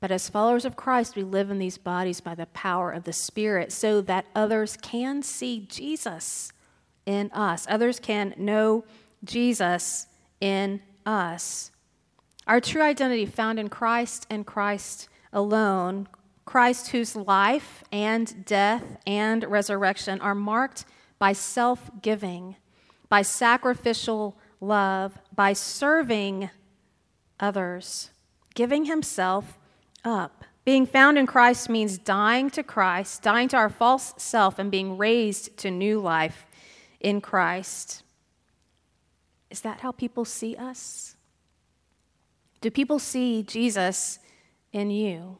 But 0.00 0.10
as 0.10 0.30
followers 0.30 0.64
of 0.64 0.76
Christ, 0.76 1.14
we 1.14 1.22
live 1.22 1.50
in 1.50 1.58
these 1.58 1.76
bodies 1.76 2.20
by 2.22 2.34
the 2.34 2.46
power 2.46 2.90
of 2.90 3.04
the 3.04 3.12
Spirit 3.12 3.70
so 3.70 4.00
that 4.00 4.24
others 4.34 4.78
can 4.80 5.22
see 5.22 5.66
Jesus 5.68 6.52
in 7.04 7.30
us. 7.32 7.66
Others 7.68 8.00
can 8.00 8.34
know 8.38 8.84
Jesus 9.22 10.06
in 10.40 10.80
us. 11.04 11.70
Our 12.46 12.60
true 12.60 12.82
identity 12.82 13.26
found 13.26 13.58
in 13.58 13.68
Christ 13.68 14.26
and 14.30 14.46
Christ 14.46 15.08
alone, 15.34 16.08
Christ 16.46 16.88
whose 16.88 17.14
life 17.14 17.84
and 17.92 18.44
death 18.46 18.82
and 19.06 19.44
resurrection 19.44 20.20
are 20.20 20.34
marked 20.34 20.86
by 21.18 21.34
self 21.34 21.90
giving, 22.00 22.56
by 23.10 23.20
sacrificial 23.20 24.36
love, 24.60 25.18
by 25.34 25.52
serving 25.52 26.48
others, 27.38 28.10
giving 28.54 28.86
himself 28.86 29.59
up. 30.04 30.44
Being 30.64 30.86
found 30.86 31.18
in 31.18 31.26
Christ 31.26 31.68
means 31.68 31.98
dying 31.98 32.50
to 32.50 32.62
Christ, 32.62 33.22
dying 33.22 33.48
to 33.48 33.56
our 33.56 33.70
false 33.70 34.14
self, 34.18 34.58
and 34.58 34.70
being 34.70 34.98
raised 34.98 35.56
to 35.58 35.70
new 35.70 36.00
life 36.00 36.46
in 37.00 37.20
Christ. 37.20 38.02
Is 39.50 39.62
that 39.62 39.80
how 39.80 39.90
people 39.90 40.24
see 40.24 40.54
us? 40.56 41.16
Do 42.60 42.70
people 42.70 42.98
see 42.98 43.42
Jesus 43.42 44.18
in 44.72 44.90
you? 44.90 45.38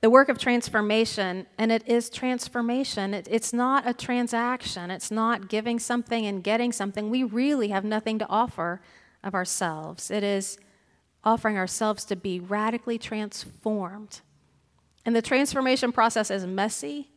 The 0.00 0.10
work 0.10 0.28
of 0.28 0.38
transformation, 0.38 1.46
and 1.58 1.70
it 1.70 1.86
is 1.86 2.10
transformation, 2.10 3.14
it, 3.14 3.28
it's 3.30 3.52
not 3.52 3.86
a 3.86 3.94
transaction, 3.94 4.90
it's 4.90 5.12
not 5.12 5.48
giving 5.48 5.78
something 5.78 6.26
and 6.26 6.42
getting 6.42 6.72
something. 6.72 7.08
We 7.08 7.22
really 7.22 7.68
have 7.68 7.84
nothing 7.84 8.18
to 8.18 8.28
offer 8.28 8.80
of 9.22 9.32
ourselves. 9.32 10.10
It 10.10 10.24
is 10.24 10.58
offering 11.24 11.56
ourselves 11.56 12.04
to 12.06 12.16
be 12.16 12.40
radically 12.40 12.98
transformed. 12.98 14.20
And 15.04 15.14
the 15.14 15.22
transformation 15.22 15.92
process 15.92 16.30
is 16.30 16.46
messy, 16.46 17.08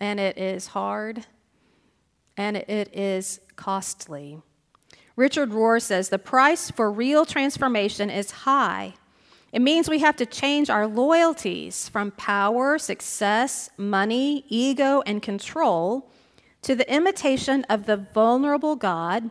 and 0.00 0.20
it 0.20 0.38
is 0.38 0.68
hard, 0.68 1.26
and 2.36 2.56
it 2.56 2.94
is 2.94 3.40
costly. 3.56 4.40
Richard 5.16 5.50
Rohr 5.50 5.82
says 5.82 6.08
the 6.08 6.18
price 6.18 6.70
for 6.70 6.92
real 6.92 7.24
transformation 7.24 8.08
is 8.10 8.30
high. 8.30 8.94
It 9.50 9.62
means 9.62 9.88
we 9.88 9.98
have 10.00 10.16
to 10.16 10.26
change 10.26 10.68
our 10.68 10.86
loyalties 10.86 11.88
from 11.88 12.10
power, 12.12 12.78
success, 12.78 13.70
money, 13.76 14.44
ego, 14.48 15.02
and 15.06 15.22
control 15.22 16.10
to 16.62 16.74
the 16.74 16.92
imitation 16.92 17.64
of 17.64 17.86
the 17.86 17.96
vulnerable 17.96 18.76
God 18.76 19.30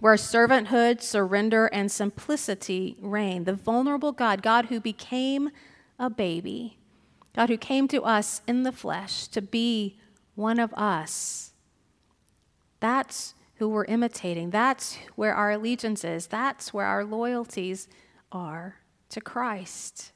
where 0.00 0.14
servanthood, 0.14 1.00
surrender, 1.00 1.66
and 1.66 1.90
simplicity 1.90 2.96
reign. 3.00 3.44
The 3.44 3.54
vulnerable 3.54 4.12
God, 4.12 4.42
God 4.42 4.66
who 4.66 4.80
became 4.80 5.50
a 5.98 6.10
baby, 6.10 6.78
God 7.34 7.48
who 7.48 7.56
came 7.56 7.88
to 7.88 8.02
us 8.02 8.42
in 8.46 8.62
the 8.62 8.72
flesh 8.72 9.28
to 9.28 9.40
be 9.40 9.98
one 10.34 10.58
of 10.58 10.72
us. 10.74 11.52
That's 12.80 13.34
who 13.56 13.68
we're 13.68 13.84
imitating. 13.84 14.50
That's 14.50 14.98
where 15.14 15.34
our 15.34 15.52
allegiance 15.52 16.04
is. 16.04 16.26
That's 16.26 16.74
where 16.74 16.86
our 16.86 17.04
loyalties 17.04 17.86
are 18.32 18.76
to 19.10 19.20
Christ. 19.20 20.10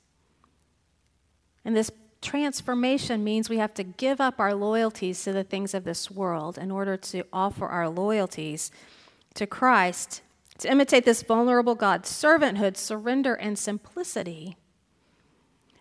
And 1.64 1.76
this 1.76 1.90
transformation 2.20 3.22
means 3.22 3.48
we 3.48 3.58
have 3.58 3.74
to 3.74 3.84
give 3.84 4.20
up 4.20 4.40
our 4.40 4.54
loyalties 4.54 5.22
to 5.24 5.32
the 5.32 5.44
things 5.44 5.74
of 5.74 5.84
this 5.84 6.10
world 6.10 6.58
in 6.58 6.70
order 6.70 6.96
to 6.96 7.22
offer 7.32 7.66
our 7.66 7.88
loyalties 7.88 8.70
to 9.36 9.46
Christ, 9.46 10.22
to 10.58 10.70
imitate 10.70 11.04
this 11.04 11.22
vulnerable 11.22 11.74
God, 11.74 12.02
servanthood, 12.02 12.76
surrender, 12.76 13.34
and 13.34 13.58
simplicity. 13.58 14.56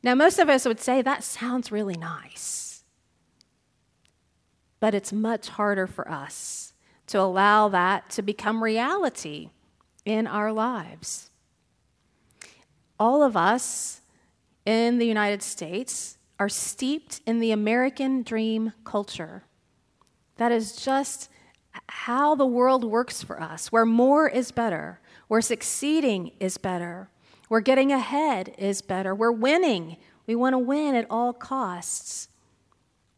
Now, 0.04 0.16
most 0.16 0.38
of 0.38 0.50
us 0.50 0.66
would 0.66 0.80
say 0.80 1.02
that 1.02 1.24
sounds 1.24 1.72
really 1.72 1.96
nice, 1.96 2.84
but 4.80 4.94
it's 4.94 5.12
much 5.12 5.50
harder 5.50 5.88
for 5.88 6.10
us 6.10 6.74
to 7.08 7.20
allow 7.20 7.70
that 7.70 8.10
to 8.12 8.22
become 8.22 8.64
reality 8.64 9.50
in 10.06 10.28
our 10.28 10.52
lives. 10.52 11.30
All 13.00 13.24
of 13.24 13.36
us 13.36 14.02
in 14.66 15.00
the 15.00 15.08
United 15.08 15.42
States 15.42 16.18
are 16.40 16.50
steeped 16.50 17.22
in 17.26 17.40
the 17.40 17.52
American 17.52 18.24
dream 18.24 18.74
culture. 18.84 19.44
That 20.38 20.52
is 20.52 20.76
just 20.76 21.30
how 21.90 22.36
the 22.36 22.46
world 22.46 22.84
works 22.84 23.24
for 23.24 23.42
us, 23.42 23.72
where 23.72 23.86
more 23.86 24.28
is 24.28 24.52
better, 24.52 25.00
where 25.28 25.42
succeeding 25.42 26.32
is 26.40 26.58
better, 26.58 27.10
where 27.48 27.62
getting 27.62 27.92
ahead 27.92 28.54
is 28.58 28.82
better, 28.82 29.14
where 29.14 29.32
winning, 29.32 29.98
we 30.28 30.36
want 30.36 30.54
to 30.54 30.60
win 30.60 30.96
at 30.96 31.06
all 31.10 31.34
costs. 31.34 32.28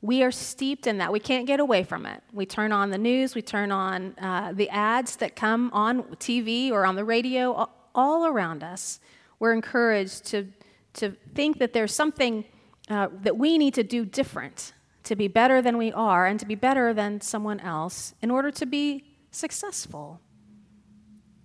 We 0.01 0.23
are 0.23 0.31
steeped 0.31 0.87
in 0.87 0.99
that. 0.99 1.11
We 1.11 1.19
can't 1.19 1.47
get 1.47 1.59
away 1.59 1.83
from 1.83 2.05
it. 2.05 2.21
We 2.31 2.45
turn 2.45 2.71
on 2.71 2.91
the 2.91 2.97
news, 2.97 3.35
we 3.35 3.41
turn 3.41 3.71
on 3.71 4.15
uh, 4.19 4.53
the 4.53 4.69
ads 4.69 5.17
that 5.17 5.35
come 5.35 5.71
on 5.73 6.03
TV 6.15 6.71
or 6.71 6.85
on 6.85 6.95
the 6.95 7.05
radio. 7.05 7.69
all 7.95 8.25
around 8.27 8.63
us, 8.63 8.99
we're 9.39 9.53
encouraged 9.53 10.25
to, 10.25 10.47
to 10.93 11.15
think 11.33 11.59
that 11.59 11.73
there's 11.73 11.93
something 11.93 12.45
uh, 12.89 13.09
that 13.21 13.37
we 13.37 13.57
need 13.57 13.73
to 13.73 13.83
do 13.83 14.05
different 14.05 14.73
to 15.07 15.15
be 15.15 15.27
better 15.27 15.61
than 15.61 15.77
we 15.77 15.91
are 15.91 16.25
and 16.25 16.39
to 16.39 16.45
be 16.45 16.55
better 16.55 16.93
than 16.93 17.21
someone 17.21 17.59
else 17.61 18.13
in 18.21 18.29
order 18.29 18.51
to 18.51 18.65
be 18.65 19.03
successful. 19.31 20.19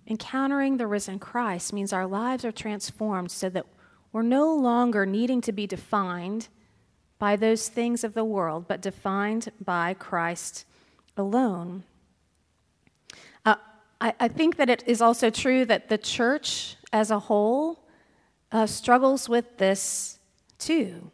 Encountering 0.05 0.77
the 0.77 0.87
risen 0.87 1.17
Christ 1.17 1.71
means 1.71 1.93
our 1.93 2.05
lives 2.05 2.43
are 2.43 2.51
transformed 2.51 3.31
so 3.31 3.49
that 3.49 3.65
we're 4.11 4.21
no 4.21 4.53
longer 4.53 5.05
needing 5.05 5.39
to 5.41 5.53
be 5.53 5.65
defined 5.65 6.49
by 7.19 7.37
those 7.37 7.69
things 7.69 8.03
of 8.03 8.13
the 8.13 8.25
world, 8.25 8.67
but 8.67 8.81
defined 8.81 9.49
by 9.63 9.93
Christ 9.93 10.65
alone. 11.15 11.83
Uh, 13.45 13.55
I, 14.01 14.13
I, 14.19 14.27
think 14.27 14.57
that 14.57 14.69
it 14.69 14.83
is 14.85 15.01
also 15.01 15.29
true 15.29 15.63
that 15.65 15.87
the 15.87 15.97
church 15.97 16.75
as 16.91 17.11
a 17.11 17.19
whole 17.19 17.87
uh, 18.51 18.65
struggles 18.65 19.29
with 19.29 19.57
this 19.57 20.19
too. 20.59 21.12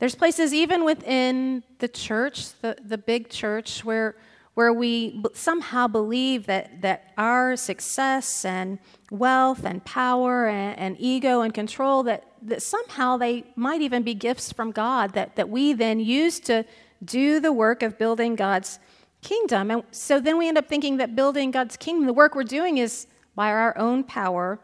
There's 0.00 0.14
places 0.14 0.54
even 0.54 0.84
within 0.84 1.62
the 1.78 1.86
church, 1.86 2.58
the, 2.62 2.74
the 2.82 2.96
big 2.96 3.28
church, 3.28 3.84
where, 3.84 4.16
where 4.54 4.72
we 4.72 5.22
somehow 5.34 5.88
believe 5.88 6.46
that, 6.46 6.80
that 6.80 7.12
our 7.18 7.54
success 7.54 8.46
and 8.46 8.78
wealth 9.10 9.62
and 9.66 9.84
power 9.84 10.48
and, 10.48 10.78
and 10.78 10.96
ego 10.98 11.42
and 11.42 11.52
control, 11.52 12.02
that, 12.04 12.24
that 12.40 12.62
somehow 12.62 13.18
they 13.18 13.44
might 13.56 13.82
even 13.82 14.02
be 14.02 14.14
gifts 14.14 14.50
from 14.50 14.70
God 14.70 15.12
that, 15.12 15.36
that 15.36 15.50
we 15.50 15.74
then 15.74 16.00
use 16.00 16.40
to 16.40 16.64
do 17.04 17.38
the 17.38 17.52
work 17.52 17.82
of 17.82 17.98
building 17.98 18.36
God's 18.36 18.78
kingdom. 19.20 19.70
And 19.70 19.82
so 19.90 20.18
then 20.18 20.38
we 20.38 20.48
end 20.48 20.56
up 20.56 20.66
thinking 20.66 20.96
that 20.96 21.14
building 21.14 21.50
God's 21.50 21.76
kingdom, 21.76 22.06
the 22.06 22.14
work 22.14 22.34
we're 22.34 22.44
doing 22.44 22.78
is 22.78 23.06
by 23.34 23.50
our 23.50 23.76
own 23.76 24.04
power, 24.04 24.60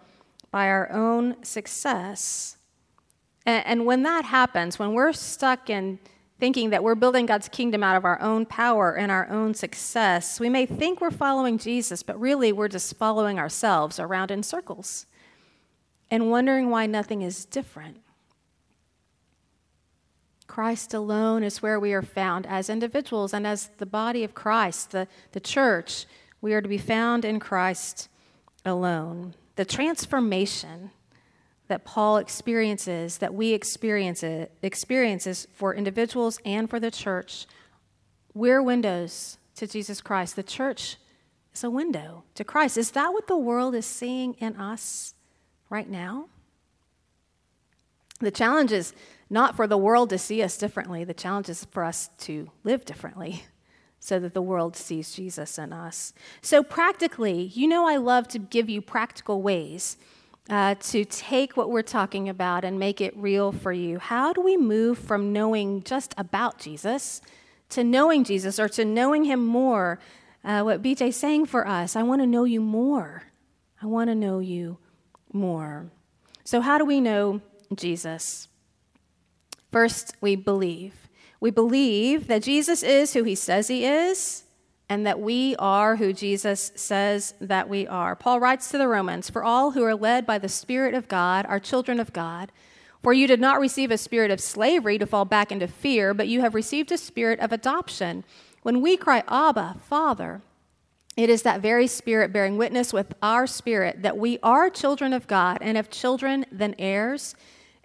by 0.51 0.69
our 0.69 0.91
own 0.91 1.45
success. 1.45 2.56
And, 3.47 3.65
and 3.67 3.87
when 3.87 4.03
that 4.03 4.27
happens, 4.27 4.79
when 4.79 4.93
we're 4.93 5.13
stuck 5.13 5.71
in 5.71 5.99
thinking 6.39 6.71
that 6.71 6.85
we're 6.85 6.95
building 6.95 7.25
God's 7.25 7.49
kingdom 7.49 7.83
out 7.83 7.97
of 7.97 8.05
our 8.05 8.21
own 8.21 8.45
power 8.45 8.95
and 8.95 9.11
our 9.11 9.27
own 9.31 9.55
success, 9.55 10.39
we 10.39 10.51
may 10.51 10.67
think 10.67 11.01
we're 11.01 11.11
following 11.11 11.57
Jesus, 11.57 12.03
but 12.03 12.21
really 12.21 12.53
we're 12.53 12.69
just 12.69 12.97
following 12.97 13.39
ourselves 13.39 13.99
around 13.99 14.31
in 14.31 14.43
circles 14.43 15.07
and 16.11 16.31
wondering 16.31 16.69
why 16.69 16.85
nothing 16.87 17.23
is 17.23 17.47
different. 17.47 18.03
Christ 20.47 20.95
alone 20.95 21.43
is 21.43 21.63
where 21.63 21.81
we 21.81 21.93
are 21.93 22.03
found 22.03 22.47
as 22.47 22.71
individuals 22.71 23.35
and 23.35 23.47
as 23.47 23.71
the 23.79 23.87
body 23.87 24.23
of 24.23 24.35
Christ, 24.35 24.91
the, 24.91 25.09
the 25.33 25.41
church. 25.41 26.07
We 26.41 26.55
are 26.55 26.63
to 26.63 26.69
be 26.69 26.79
found 26.79 27.25
in 27.25 27.41
Christ 27.41 28.09
alone. 28.65 29.35
The 29.57 29.65
transformation 29.65 30.93
that 31.69 31.85
Paul 31.85 32.19
experiences, 32.19 33.19
that 33.19 33.35
we 33.35 33.53
experience 33.53 34.23
it, 34.23 34.53
experiences 34.63 35.49
for 35.53 35.75
individuals 35.75 36.39
and 36.45 36.71
for 36.71 36.79
the 36.79 36.91
church. 36.91 37.47
We're 38.35 38.63
windows 38.63 39.39
to 39.57 39.67
Jesus 39.67 40.01
Christ. 40.01 40.37
The 40.37 40.43
church 40.43 40.97
is 41.53 41.65
a 41.65 41.71
window 41.71 42.25
to 42.35 42.45
Christ. 42.45 42.77
Is 42.77 42.93
that 42.93 43.13
what 43.13 43.27
the 43.27 43.37
world 43.37 43.75
is 43.75 43.87
seeing 43.87 44.35
in 44.35 44.57
us 44.57 45.15
right 45.71 45.89
now? 45.89 46.29
The 48.21 48.31
challenge 48.31 48.73
is 48.73 48.95
not 49.29 49.57
for 49.57 49.67
the 49.67 49.77
world 49.77 50.11
to 50.11 50.19
see 50.19 50.43
us 50.43 50.57
differently, 50.57 51.05
the 51.05 51.15
challenge 51.15 51.49
is 51.49 51.65
for 51.71 51.85
us 51.85 52.11
to 52.19 52.51
live 52.63 52.85
differently 52.85 53.45
so 54.01 54.21
that 54.21 54.35
the 54.35 54.43
world 54.43 54.77
sees 54.77 55.15
Jesus 55.15 55.59
in 55.59 55.73
us. 55.73 56.13
So, 56.41 56.63
practically, 56.63 57.43
you 57.43 57.67
know, 57.67 57.89
I 57.89 57.97
love 57.97 58.29
to 58.29 58.39
give 58.39 58.71
you 58.71 58.81
practical 58.81 59.43
ways 59.43 59.97
uh, 60.49 60.77
to 60.77 61.05
take 61.05 61.57
what 61.57 61.71
we're 61.71 61.83
talking 61.83 62.29
about 62.29 62.65
and 62.65 62.79
make 62.79 63.01
it 63.01 63.17
real 63.17 63.53
for 63.53 63.73
you. 63.73 63.99
How 63.99 64.33
do 64.33 64.41
we 64.41 64.57
move 64.57 64.99
from 64.99 65.33
knowing 65.33 65.83
just 65.83 66.15
about 66.17 66.59
Jesus 66.59 67.21
to 67.71 67.83
knowing 67.83 68.25
Jesus 68.25 68.61
or 68.61 68.69
to 68.71 68.85
knowing 68.85 69.25
Him 69.25 69.45
more? 69.45 69.99
Uh, 70.45 70.63
what 70.63 70.83
BJ's 70.83 71.17
saying 71.17 71.47
for 71.47 71.67
us, 71.67 71.97
I 71.97 72.03
want 72.05 72.23
to 72.23 72.27
know 72.27 72.45
you 72.45 72.61
more. 72.61 73.25
I 73.83 73.87
want 73.87 74.09
to 74.11 74.15
know 74.15 74.39
you 74.39 74.79
more. 75.33 75.91
So, 76.45 76.61
how 76.61 76.79
do 76.79 76.85
we 76.85 77.01
know 77.01 77.41
Jesus? 77.75 78.49
First, 79.73 80.17
we 80.21 80.37
believe. 80.37 81.09
We 81.41 81.51
believe 81.51 82.29
that 82.29 82.45
Jesus 82.45 82.83
is 82.83 83.13
who 83.13 83.25
He 83.25 83.35
says 83.35 83.69
He 83.69 83.85
is 83.85 84.45
and 84.89 85.07
that 85.07 85.21
we 85.21 85.57
are 85.57 85.97
who 85.97 86.13
Jesus 86.13 86.73
says 86.77 87.35
that 87.41 87.69
we 87.69 87.87
are. 87.87 88.15
Paul 88.15 88.41
writes 88.41 88.71
to 88.71 88.79
the 88.79 88.89
Romans 88.89 89.29
For 89.29 89.43
all 89.43 89.73
who 89.73 89.83
are 89.83 89.95
led 89.95 90.27
by 90.27 90.39
the 90.39 90.49
Spirit 90.49 90.95
of 90.95 91.09
God 91.09 91.45
are 91.47 91.59
children 91.59 91.99
of 91.99 92.13
God. 92.13 92.53
For 93.03 93.13
you 93.13 93.27
did 93.27 93.41
not 93.41 93.61
receive 93.61 93.91
a 93.91 93.99
spirit 93.99 94.31
of 94.31 94.41
slavery 94.41 94.99
to 94.99 95.07
fall 95.07 95.25
back 95.25 95.53
into 95.53 95.69
fear, 95.69 96.13
but 96.13 96.29
you 96.29 96.41
have 96.41 96.55
received 96.55 96.91
a 96.91 96.99
spirit 96.99 97.39
of 97.41 97.53
adoption. 97.53 98.25
When 98.63 98.81
we 98.81 98.97
cry, 98.97 99.23
Abba, 99.29 99.77
Father, 99.89 100.43
it 101.17 101.31
is 101.31 101.43
that 101.43 101.61
very 101.61 101.87
spirit 101.87 102.33
bearing 102.33 102.57
witness 102.57 102.93
with 102.93 103.15
our 103.23 103.47
spirit 103.47 104.03
that 104.03 104.19
we 104.19 104.39
are 104.43 104.69
children 104.69 105.13
of 105.13 105.27
God, 105.27 105.59
and 105.61 105.79
if 105.79 105.89
children, 105.89 106.47
then 106.51 106.75
heirs, 106.79 107.35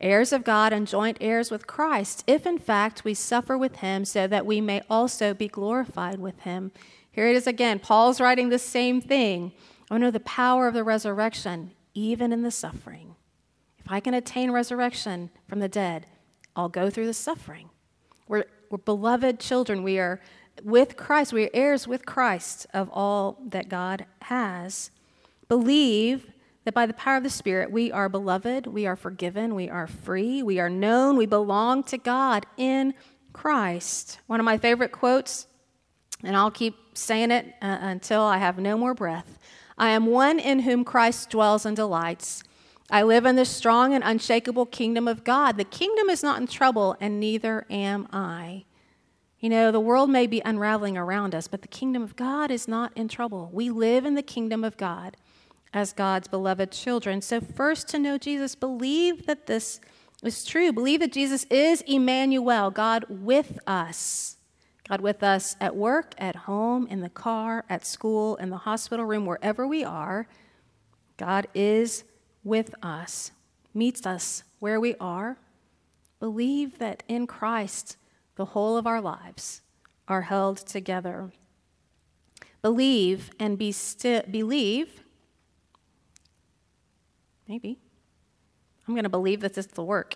heirs 0.02 0.34
of 0.34 0.44
God 0.44 0.74
and 0.74 0.88
joint 0.88 1.18
heirs 1.22 1.52
with 1.52 1.68
Christ, 1.68 2.24
if 2.28 2.46
in 2.46 2.58
fact 2.58 3.04
we 3.04 3.14
suffer 3.14 3.58
with 3.58 3.78
him, 3.78 4.04
so 4.06 4.28
that 4.28 4.46
we 4.46 4.60
may 4.60 4.82
also 4.90 5.34
be 5.34 5.48
glorified 5.48 6.20
with 6.20 6.40
him. 6.42 6.72
Here 7.12 7.28
it 7.28 7.36
is 7.36 7.48
again. 7.48 7.80
Paul's 7.80 8.22
writing 8.22 8.50
the 8.50 8.60
same 8.60 9.02
thing. 9.02 9.52
Oh, 9.90 9.96
I 9.96 9.98
know 9.98 10.12
the 10.12 10.20
power 10.22 10.68
of 10.68 10.74
the 10.74 10.84
resurrection, 10.84 11.72
even 11.94 12.32
in 12.32 12.42
the 12.42 12.52
suffering. 12.52 13.16
If 13.78 13.92
I 13.92 14.00
can 14.00 14.14
attain 14.14 14.52
resurrection 14.52 15.30
from 15.48 15.60
the 15.60 15.68
dead, 15.68 16.06
I'll 16.56 16.70
go 16.70 16.90
through 16.90 17.08
the 17.08 17.14
suffering. 17.14 17.70
We're, 18.28 18.46
we're 18.70 18.78
beloved 18.78 19.40
children. 19.40 19.84
We 19.84 20.00
are 20.00 20.22
with 20.64 20.96
Christ. 20.96 21.34
We 21.34 21.46
are 21.46 21.50
heirs 21.54 21.88
with 21.88 22.06
Christ 22.06 22.68
of 22.74 22.90
all 22.92 23.38
that 23.50 23.68
God 23.68 24.06
has. 24.24 24.92
Believe 25.50 26.31
that 26.65 26.74
by 26.74 26.86
the 26.86 26.93
power 26.93 27.17
of 27.17 27.24
the 27.24 27.30
Spirit, 27.30 27.71
we 27.71 27.91
are 27.91 28.10
beloved, 28.10 28.67
we 28.67 28.86
are 28.86 28.95
forgiven, 28.95 29.56
we 29.56 29.69
are 29.69 29.88
free, 29.88 30.43
we 30.43 30.60
are 30.60 30.69
known, 30.69 31.17
we 31.17 31.26
belong 31.26 31.84
to 31.86 31.97
God 31.97 32.45
in 32.58 32.93
Christ. 33.34 34.19
One 34.28 34.39
of 34.39 34.45
my 34.45 34.58
favorite 34.58 34.91
quotes 34.91 35.47
and 36.24 36.36
I'll 36.36 36.52
keep 36.52 36.76
saying 36.93 37.32
it 37.32 37.47
uh, 37.62 37.78
until 37.82 38.21
I 38.21 38.38
have 38.38 38.60
no 38.60 38.78
more 38.78 38.93
breath. 38.93 39.39
I 39.78 39.89
am 39.89 40.06
one 40.06 40.39
in 40.39 40.60
whom 40.60 40.84
Christ 40.84 41.30
dwells 41.30 41.65
and 41.65 41.76
delights. 41.76 42.43
I 42.89 43.04
live 43.04 43.26
in 43.26 43.38
the 43.38 43.45
strong 43.45 43.93
and 43.93 44.04
unshakable 44.04 44.65
kingdom 44.67 45.08
of 45.08 45.24
God. 45.24 45.58
The 45.58 45.63
kingdom 45.63 46.10
is 46.10 46.21
not 46.21 46.39
in 46.39 46.47
trouble, 46.47 46.95
and 47.00 47.19
neither 47.19 47.65
am 47.69 48.08
I. 48.12 48.65
You 49.39 49.50
know, 49.50 49.71
the 49.71 49.80
world 49.80 50.10
may 50.10 50.28
be 50.28 50.41
unraveling 50.43 50.97
around 50.97 51.34
us, 51.34 51.47
but 51.47 51.62
the 51.62 51.67
kingdom 51.67 52.04
of 52.04 52.15
God 52.15 52.52
is 52.52 52.67
not 52.67 52.91
in 52.95 53.08
trouble. 53.08 53.50
We 53.52 53.71
live 53.71 54.06
in 54.06 54.13
the 54.13 54.21
kingdom 54.21 54.63
of 54.63 54.78
God 54.78 55.17
as 55.74 55.94
God's 55.94 56.28
beloved 56.28 56.72
children. 56.72 57.22
So, 57.22 57.40
first, 57.40 57.88
to 57.90 58.00
know 58.00 58.18
Jesus, 58.18 58.56
believe 58.56 59.26
that 59.26 59.48
this 59.48 59.80
is 60.24 60.44
true. 60.44 60.72
Believe 60.72 61.00
that 61.00 61.12
Jesus 61.12 61.46
is 61.46 61.82
Emmanuel, 61.82 62.72
God 62.72 63.06
with 63.10 63.60
us. 63.66 64.38
God 64.88 65.02
with 65.02 65.24
us 65.24 65.56
at 65.62 65.76
work, 65.76 66.14
at 66.18 66.36
home, 66.36 66.86
in 66.88 67.00
the 67.00 67.10
car, 67.10 67.64
at 67.70 67.86
school, 67.86 68.36
in 68.36 68.50
the 68.50 68.58
hospital 68.58 69.06
room, 69.06 69.26
wherever 69.26 69.66
we 69.66 69.84
are. 69.84 70.28
God 71.18 71.48
is 71.54 72.04
with 72.44 72.74
us, 72.84 73.32
meets 73.74 74.06
us 74.06 74.44
where 74.60 74.80
we 74.80 74.96
are. 75.00 75.38
Believe 76.20 76.78
that 76.80 77.04
in 77.08 77.26
Christ, 77.26 77.96
the 78.36 78.46
whole 78.46 78.76
of 78.76 78.86
our 78.86 79.00
lives 79.00 79.62
are 80.08 80.24
held 80.24 80.58
together. 80.58 81.32
Believe 82.62 83.32
and 83.40 83.58
be 83.58 83.72
still. 83.72 84.24
Believe. 84.30 85.04
Maybe. 87.52 87.78
I'm 88.88 88.94
going 88.94 89.04
to 89.04 89.10
believe 89.10 89.42
that 89.42 89.56
this 89.56 89.68
will 89.76 89.86
work. 89.86 90.16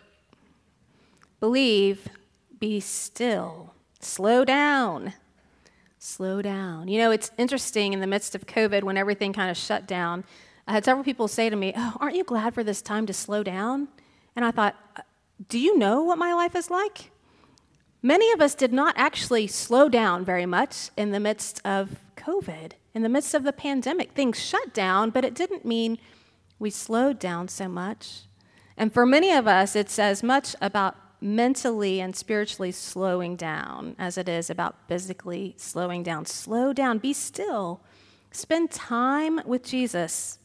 Believe, 1.41 2.08
be 2.62 2.80
still 2.80 3.74
slow 4.00 4.45
down. 4.45 5.12
Slow 6.00 6.41
down. 6.41 6.88
You 6.88 6.98
know, 6.98 7.12
it's 7.12 7.32
interesting 7.38 7.91
in 7.91 8.00
the 8.00 8.08
midst 8.08 8.36
of 8.36 8.48
COVID 8.48 8.84
when 8.84 8.95
everything 8.95 9.34
kind 9.34 9.52
of 9.52 9.58
shut 9.58 9.86
down. 9.86 10.24
I 10.65 10.71
had 10.71 10.86
several 10.86 11.04
people 11.04 11.28
say 11.28 11.50
to 11.50 11.58
me, 11.58 11.74
Oh, 11.76 11.98
aren't 12.00 12.15
you 12.15 12.24
glad 12.24 12.54
for 12.54 12.63
this 12.63 12.82
time 12.82 13.06
to 13.08 13.13
slow 13.13 13.43
down? 13.43 13.89
And 14.38 14.45
I 14.45 14.52
thought, 14.52 14.78
uh, 14.95 15.02
Do 15.50 15.60
you 15.60 15.78
know 15.78 16.04
what 16.04 16.17
my 16.17 16.34
life 16.34 16.56
is 16.56 16.69
like? 16.69 17.12
Many 18.02 18.32
of 18.32 18.39
us 18.39 18.56
did 18.56 18.71
not 18.71 18.93
actually 18.98 19.48
slow 19.48 19.89
down 19.89 20.24
very 20.24 20.45
much 20.45 20.89
in 20.95 21.12
the 21.12 21.19
midst 21.19 21.60
of 21.65 21.98
COVID, 22.15 22.71
in 22.93 23.04
the 23.04 23.10
midst 23.10 23.34
of 23.34 23.43
the 23.43 23.52
pandemic. 23.52 24.13
Things 24.13 24.41
shut 24.41 24.74
down, 24.74 25.10
but 25.10 25.26
it 25.26 25.36
didn't 25.36 25.65
mean 25.65 25.98
we 26.60 26.70
slowed 26.70 27.20
down 27.20 27.48
so 27.48 27.68
much. 27.68 28.24
And 28.78 28.94
for 28.94 29.06
many 29.06 29.32
of 29.32 29.48
us, 29.48 29.76
it's 29.76 30.00
as 30.00 30.24
much 30.24 30.56
about 30.62 30.96
mentally 31.22 32.02
and 32.02 32.15
spiritually 32.15 32.72
slowing 32.72 33.36
down 33.36 33.96
as 33.98 34.18
it 34.18 34.30
is 34.30 34.50
about 34.50 34.88
physically 34.88 35.56
slowing 35.58 36.04
down. 36.04 36.26
Slow 36.26 36.74
down, 36.74 37.00
be 37.00 37.13
still. 37.13 37.82
Spend 38.32 38.72
time 38.72 39.41
with 39.46 39.63
Jesus. 39.63 40.39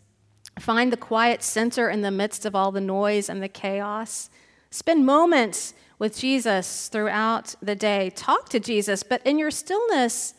Find 0.59 0.92
the 0.92 0.96
quiet 0.96 1.42
center 1.42 1.88
in 1.90 2.03
the 2.03 2.11
midst 2.11 2.46
of 2.46 2.55
all 2.55 2.73
the 2.73 2.81
noise 2.81 3.29
and 3.29 3.42
the 3.42 3.49
chaos. 3.49 4.31
Spend 4.70 5.05
moments 5.05 5.75
with 5.99 6.18
Jesus 6.18 6.88
throughout 6.88 7.55
the 7.61 7.75
day. 7.75 8.11
Talk 8.11 8.49
to 8.51 8.61
Jesus, 8.61 9.03
but 9.03 9.25
in 9.27 9.38
your 9.38 9.51
stillness, 9.51 10.35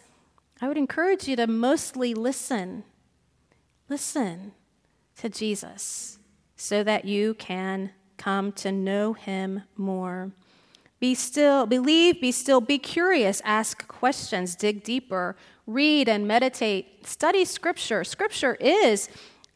I 0.61 0.67
would 0.67 0.77
encourage 0.77 1.27
you 1.27 1.35
to 1.35 1.47
mostly 1.47 2.13
listen. 2.13 2.83
Listen 3.89 4.53
to 5.21 5.29
Jesus 5.29 6.19
so 6.55 6.83
that 6.83 7.05
you 7.05 7.33
can 7.35 7.91
come 8.17 8.51
to 8.51 8.71
know 8.71 9.13
him 9.13 9.63
more. 9.77 10.31
Be 10.99 11.15
still, 11.15 11.65
believe, 11.65 12.21
be 12.21 12.31
still, 12.31 12.61
be 12.61 12.77
curious, 12.77 13.41
ask 13.43 13.87
questions, 13.87 14.55
dig 14.55 14.83
deeper, 14.83 15.35
read 15.65 16.07
and 16.07 16.27
meditate, 16.27 17.07
study 17.07 17.45
scripture. 17.45 18.03
Scripture 18.03 18.55
is 18.55 19.09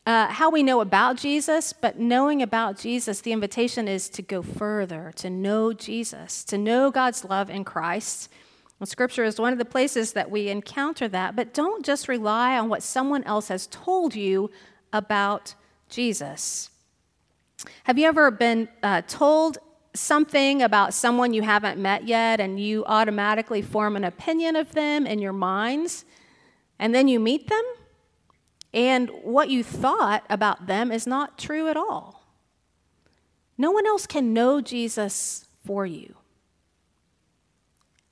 uh, 0.08 0.28
how 0.28 0.50
we 0.50 0.64
know 0.64 0.82
about 0.82 1.18
Jesus, 1.18 1.74
but 1.74 2.00
knowing 2.00 2.42
about 2.42 2.78
Jesus, 2.78 3.22
the 3.22 3.32
invitation 3.32 3.88
is 3.88 4.10
to 4.10 4.22
go 4.22 4.42
further, 4.42 5.12
to 5.18 5.30
know 5.30 5.74
Jesus, 5.74 6.44
to 6.46 6.58
know 6.58 6.90
God's 6.90 7.26
love 7.26 7.50
in 7.50 7.64
Christ. 7.64 8.30
Well, 8.80 8.88
scripture 8.88 9.24
is 9.24 9.40
one 9.40 9.54
of 9.54 9.60
the 9.60 9.66
places 9.66 10.14
that 10.14 10.30
we 10.30 10.50
encounter 10.50 11.08
that, 11.08 11.36
but 11.36 11.54
don't 11.54 11.86
just 11.86 12.08
rely 12.08 12.58
on 12.58 12.70
what 12.70 12.84
someone 12.84 13.24
else 13.24 13.48
has 13.48 13.68
told 13.68 14.16
you 14.16 14.52
about 14.96 15.54
Jesus. 15.90 16.70
Have 17.84 17.98
you 17.98 18.08
ever 18.08 18.32
been 18.32 18.70
uh, 18.82 19.02
told 19.08 19.58
something 19.94 20.62
about 20.62 20.94
someone 20.94 21.34
you 21.34 21.42
haven't 21.42 21.80
met 21.80 22.08
yet 22.08 22.40
and 22.40 22.60
you 22.60 22.86
automatically 22.86 23.62
form 23.62 23.96
an 23.96 24.04
opinion 24.04 24.56
of 24.56 24.72
them 24.72 25.06
in 25.06 25.20
your 25.20 25.34
minds, 25.34 26.06
and 26.80 26.96
then 26.96 27.08
you 27.08 27.20
meet 27.20 27.50
them, 27.50 27.64
and 28.74 29.10
what 29.24 29.50
you 29.50 29.64
thought 29.64 30.24
about 30.30 30.68
them 30.68 30.92
is 30.92 31.06
not 31.06 31.38
true 31.38 31.68
at 31.68 31.78
all. 31.78 32.24
No 33.58 33.72
one 33.72 33.86
else 33.86 34.06
can 34.06 34.34
know 34.34 34.60
Jesus 34.62 35.46
for 35.66 35.86
you. 35.86 36.16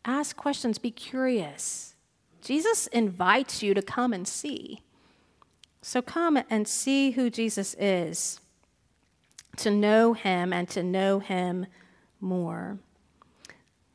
Ask 0.06 0.36
questions, 0.36 0.78
be 0.78 0.92
curious. 0.92 1.96
Jesus 2.42 2.88
invites 2.88 3.64
you 3.64 3.74
to 3.74 3.82
come 3.82 4.12
and 4.14 4.28
see. 4.28 4.82
So 5.86 6.02
come 6.02 6.42
and 6.50 6.66
see 6.66 7.12
who 7.12 7.30
Jesus 7.30 7.76
is 7.78 8.40
to 9.58 9.70
know 9.70 10.14
him 10.14 10.54
and 10.54 10.70
to 10.70 10.82
know 10.82 11.20
him 11.20 11.66
more. 12.22 12.80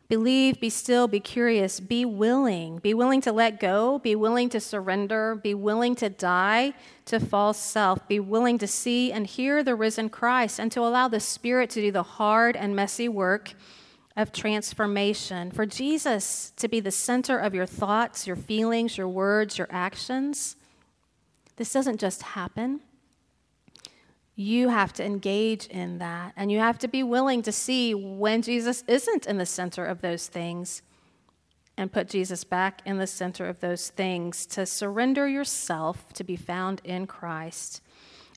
Believe, 0.09 0.61
be 0.61 0.69
still, 0.69 1.09
be 1.09 1.19
curious, 1.19 1.81
be 1.81 2.05
willing. 2.05 2.79
Be 2.79 2.93
willing 2.93 3.23
to 3.23 3.33
let 3.33 3.59
go, 3.59 3.99
be 3.99 4.15
willing 4.15 4.51
to 4.51 4.61
surrender, 4.61 5.35
be 5.35 5.55
willing 5.55 5.95
to 5.97 6.11
die 6.11 6.75
to 7.07 7.19
false 7.19 7.59
self, 7.59 8.07
be 8.07 8.21
willing 8.21 8.59
to 8.59 8.67
see 8.67 9.11
and 9.11 9.27
hear 9.27 9.63
the 9.63 9.75
risen 9.75 10.11
Christ, 10.11 10.61
and 10.61 10.71
to 10.73 10.81
allow 10.81 11.09
the 11.09 11.21
Spirit 11.21 11.71
to 11.71 11.81
do 11.81 11.91
the 11.91 12.03
hard 12.03 12.55
and 12.55 12.77
messy 12.77 13.09
work 13.09 13.55
of 14.15 14.31
transformation. 14.31 15.51
For 15.51 15.65
Jesus 15.65 16.53
to 16.57 16.69
be 16.69 16.81
the 16.81 16.91
center 16.91 17.39
of 17.39 17.55
your 17.55 17.67
thoughts, 17.67 18.27
your 18.27 18.37
feelings, 18.37 18.99
your 18.99 19.09
words, 19.09 19.57
your 19.57 19.69
actions. 19.71 20.57
This 21.59 21.73
doesn't 21.73 22.01
just 22.01 22.23
happen 22.23 22.81
you 24.39 24.69
have 24.69 24.93
to 24.93 25.05
engage 25.05 25.67
in 25.67 25.99
that. 25.99 26.33
And 26.37 26.53
you 26.53 26.61
have 26.61 26.79
to 26.79 26.89
be 26.89 27.03
willing 27.03 27.43
to 27.43 27.51
see 27.51 27.93
when 27.93 28.41
Jesus 28.41 28.85
isn't 28.87 29.27
in 29.27 29.37
the 29.37 29.45
center 29.45 29.85
of 29.85 30.01
those 30.01 30.29
things 30.29 30.83
and 31.77 31.93
put 31.93 32.09
Jesus 32.09 32.45
back 32.45 32.81
in 32.85 32.99
the 32.99 33.07
center 33.09 33.47
of 33.47 33.59
those 33.59 33.91
things, 33.91 34.47
to 34.47 34.65
surrender 34.65 35.27
yourself 35.27 36.13
to 36.13 36.23
be 36.23 36.37
found 36.37 36.81
in 36.85 37.09
Christ. 37.09 37.83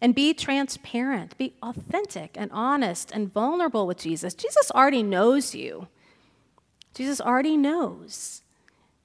And 0.02 0.16
be 0.16 0.34
transparent, 0.34 1.38
be 1.38 1.54
authentic 1.62 2.32
and 2.36 2.52
honest 2.52 3.12
and 3.12 3.32
vulnerable 3.32 3.86
with 3.86 4.00
Jesus. 4.00 4.34
Jesus 4.34 4.72
already 4.72 5.04
knows 5.04 5.54
you. 5.54 5.88
Jesus 6.96 7.22
already 7.22 7.58
knows. 7.58 8.42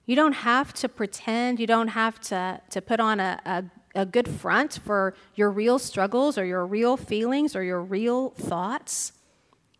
You 0.06 0.16
don't 0.16 0.32
have 0.32 0.72
to 0.74 0.88
pretend, 0.88 1.60
you 1.60 1.66
don't 1.66 1.88
have 1.88 2.18
to, 2.22 2.62
to 2.70 2.80
put 2.80 3.00
on 3.00 3.20
a, 3.20 3.38
a 3.44 3.64
a 3.96 4.06
good 4.06 4.28
front 4.28 4.78
for 4.84 5.14
your 5.34 5.50
real 5.50 5.78
struggles 5.78 6.38
or 6.38 6.44
your 6.44 6.66
real 6.66 6.96
feelings 6.96 7.56
or 7.56 7.62
your 7.62 7.82
real 7.82 8.30
thoughts. 8.30 9.12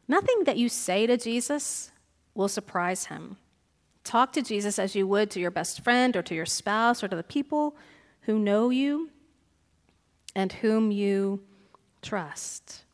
Nothing 0.09 0.44
that 0.44 0.57
you 0.57 0.68
say 0.68 1.07
to 1.07 1.16
Jesus 1.16 1.90
will 2.35 2.48
surprise 2.48 3.07
him. 3.07 3.37
Talk 4.05 4.33
to 4.33 4.42
Jesus 4.42 4.79
as 4.79 4.94
you 4.94 5.07
would 5.07 5.31
to 5.33 5.40
your 5.40 5.50
best 5.50 5.83
friend 5.83 6.16
or 6.16 6.22
to 6.22 6.35
your 6.35 6.46
spouse 6.46 7.02
or 7.02 7.09
to 7.09 7.16
the 7.16 7.22
people 7.22 7.76
who 8.22 8.38
know 8.38 8.70
you 8.70 9.11
and 10.35 10.52
whom 10.52 10.90
you 10.90 11.42
trust. 12.02 12.85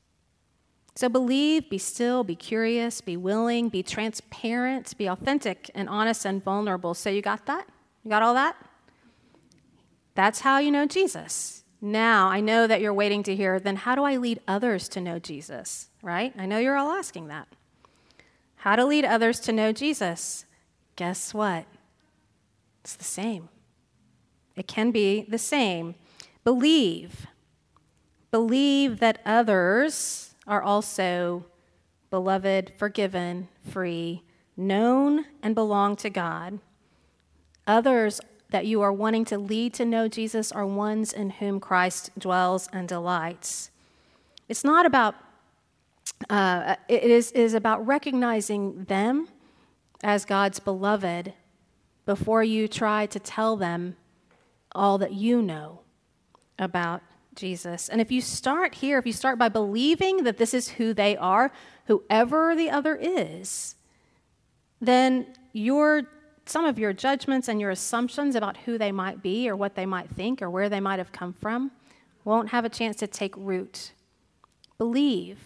So 0.94 1.08
believe, 1.08 1.70
be 1.70 1.78
still, 1.78 2.22
be 2.22 2.36
curious, 2.36 3.00
be 3.00 3.16
willing, 3.16 3.68
be 3.68 3.82
transparent, 3.82 4.96
be 4.96 5.06
authentic 5.06 5.70
and 5.74 5.88
honest 5.88 6.24
and 6.24 6.42
vulnerable. 6.42 6.94
So 6.94 7.10
you 7.10 7.22
got 7.22 7.46
that? 7.46 7.66
You 8.04 8.10
got 8.10 8.22
all 8.22 8.34
that? 8.34 8.56
That's 10.14 10.40
how 10.40 10.58
you 10.58 10.70
know 10.70 10.86
Jesus. 10.86 11.64
Now, 11.80 12.28
I 12.28 12.40
know 12.40 12.66
that 12.66 12.80
you're 12.80 12.94
waiting 12.94 13.22
to 13.24 13.34
hear, 13.34 13.58
then 13.58 13.76
how 13.76 13.94
do 13.94 14.04
I 14.04 14.16
lead 14.16 14.40
others 14.46 14.88
to 14.90 15.00
know 15.00 15.18
Jesus? 15.18 15.88
Right? 16.02 16.32
I 16.38 16.46
know 16.46 16.58
you're 16.58 16.76
all 16.76 16.92
asking 16.92 17.28
that. 17.28 17.48
How 18.56 18.76
to 18.76 18.84
lead 18.84 19.04
others 19.04 19.40
to 19.40 19.52
know 19.52 19.72
Jesus? 19.72 20.44
Guess 20.94 21.34
what? 21.34 21.66
It's 22.82 22.94
the 22.94 23.04
same. 23.04 23.48
It 24.54 24.68
can 24.68 24.90
be 24.90 25.26
the 25.28 25.38
same. 25.38 25.96
Believe. 26.44 27.26
Believe 28.30 29.00
that 29.00 29.20
others 29.26 30.34
are 30.46 30.62
also 30.62 31.46
beloved, 32.10 32.72
forgiven, 32.76 33.48
free, 33.68 34.22
known, 34.56 35.24
and 35.42 35.54
belong 35.54 35.96
to 35.96 36.10
God. 36.10 36.58
Others 37.66 38.20
that 38.52 38.66
you 38.66 38.80
are 38.82 38.92
wanting 38.92 39.24
to 39.26 39.38
lead 39.38 39.74
to 39.74 39.84
know 39.84 40.08
Jesus 40.08 40.52
are 40.52 40.66
ones 40.66 41.12
in 41.12 41.30
whom 41.30 41.58
Christ 41.58 42.10
dwells 42.18 42.68
and 42.72 42.86
delights. 42.86 43.70
It's 44.48 44.64
not 44.64 44.86
about, 44.86 45.14
uh, 46.30 46.76
it 46.88 47.04
is, 47.04 47.32
it 47.32 47.40
is 47.40 47.54
about 47.54 47.86
recognizing 47.86 48.84
them 48.84 49.28
as 50.02 50.24
God's 50.24 50.60
beloved 50.60 51.32
before 52.06 52.44
you 52.44 52.68
try 52.68 53.06
to 53.06 53.18
tell 53.18 53.56
them 53.56 53.96
all 54.74 54.98
that 54.98 55.12
you 55.12 55.42
know 55.42 55.80
about 56.58 57.02
Jesus. 57.34 57.88
And 57.88 58.00
if 58.00 58.12
you 58.12 58.20
start 58.20 58.74
here, 58.74 58.98
if 58.98 59.06
you 59.06 59.12
start 59.12 59.38
by 59.38 59.48
believing 59.48 60.24
that 60.24 60.38
this 60.38 60.52
is 60.52 60.68
who 60.68 60.92
they 60.92 61.16
are, 61.16 61.50
whoever 61.86 62.54
the 62.54 62.70
other 62.70 62.96
is, 62.96 63.76
then 64.80 65.26
you're 65.52 66.02
some 66.44 66.64
of 66.64 66.78
your 66.78 66.92
judgments 66.92 67.48
and 67.48 67.60
your 67.60 67.70
assumptions 67.70 68.34
about 68.34 68.56
who 68.58 68.78
they 68.78 68.92
might 68.92 69.22
be 69.22 69.48
or 69.48 69.56
what 69.56 69.74
they 69.74 69.86
might 69.86 70.10
think 70.10 70.42
or 70.42 70.50
where 70.50 70.68
they 70.68 70.80
might 70.80 70.98
have 70.98 71.12
come 71.12 71.32
from 71.32 71.70
won't 72.24 72.50
have 72.50 72.64
a 72.64 72.68
chance 72.68 72.96
to 72.96 73.06
take 73.06 73.34
root. 73.36 73.92
Believe 74.78 75.38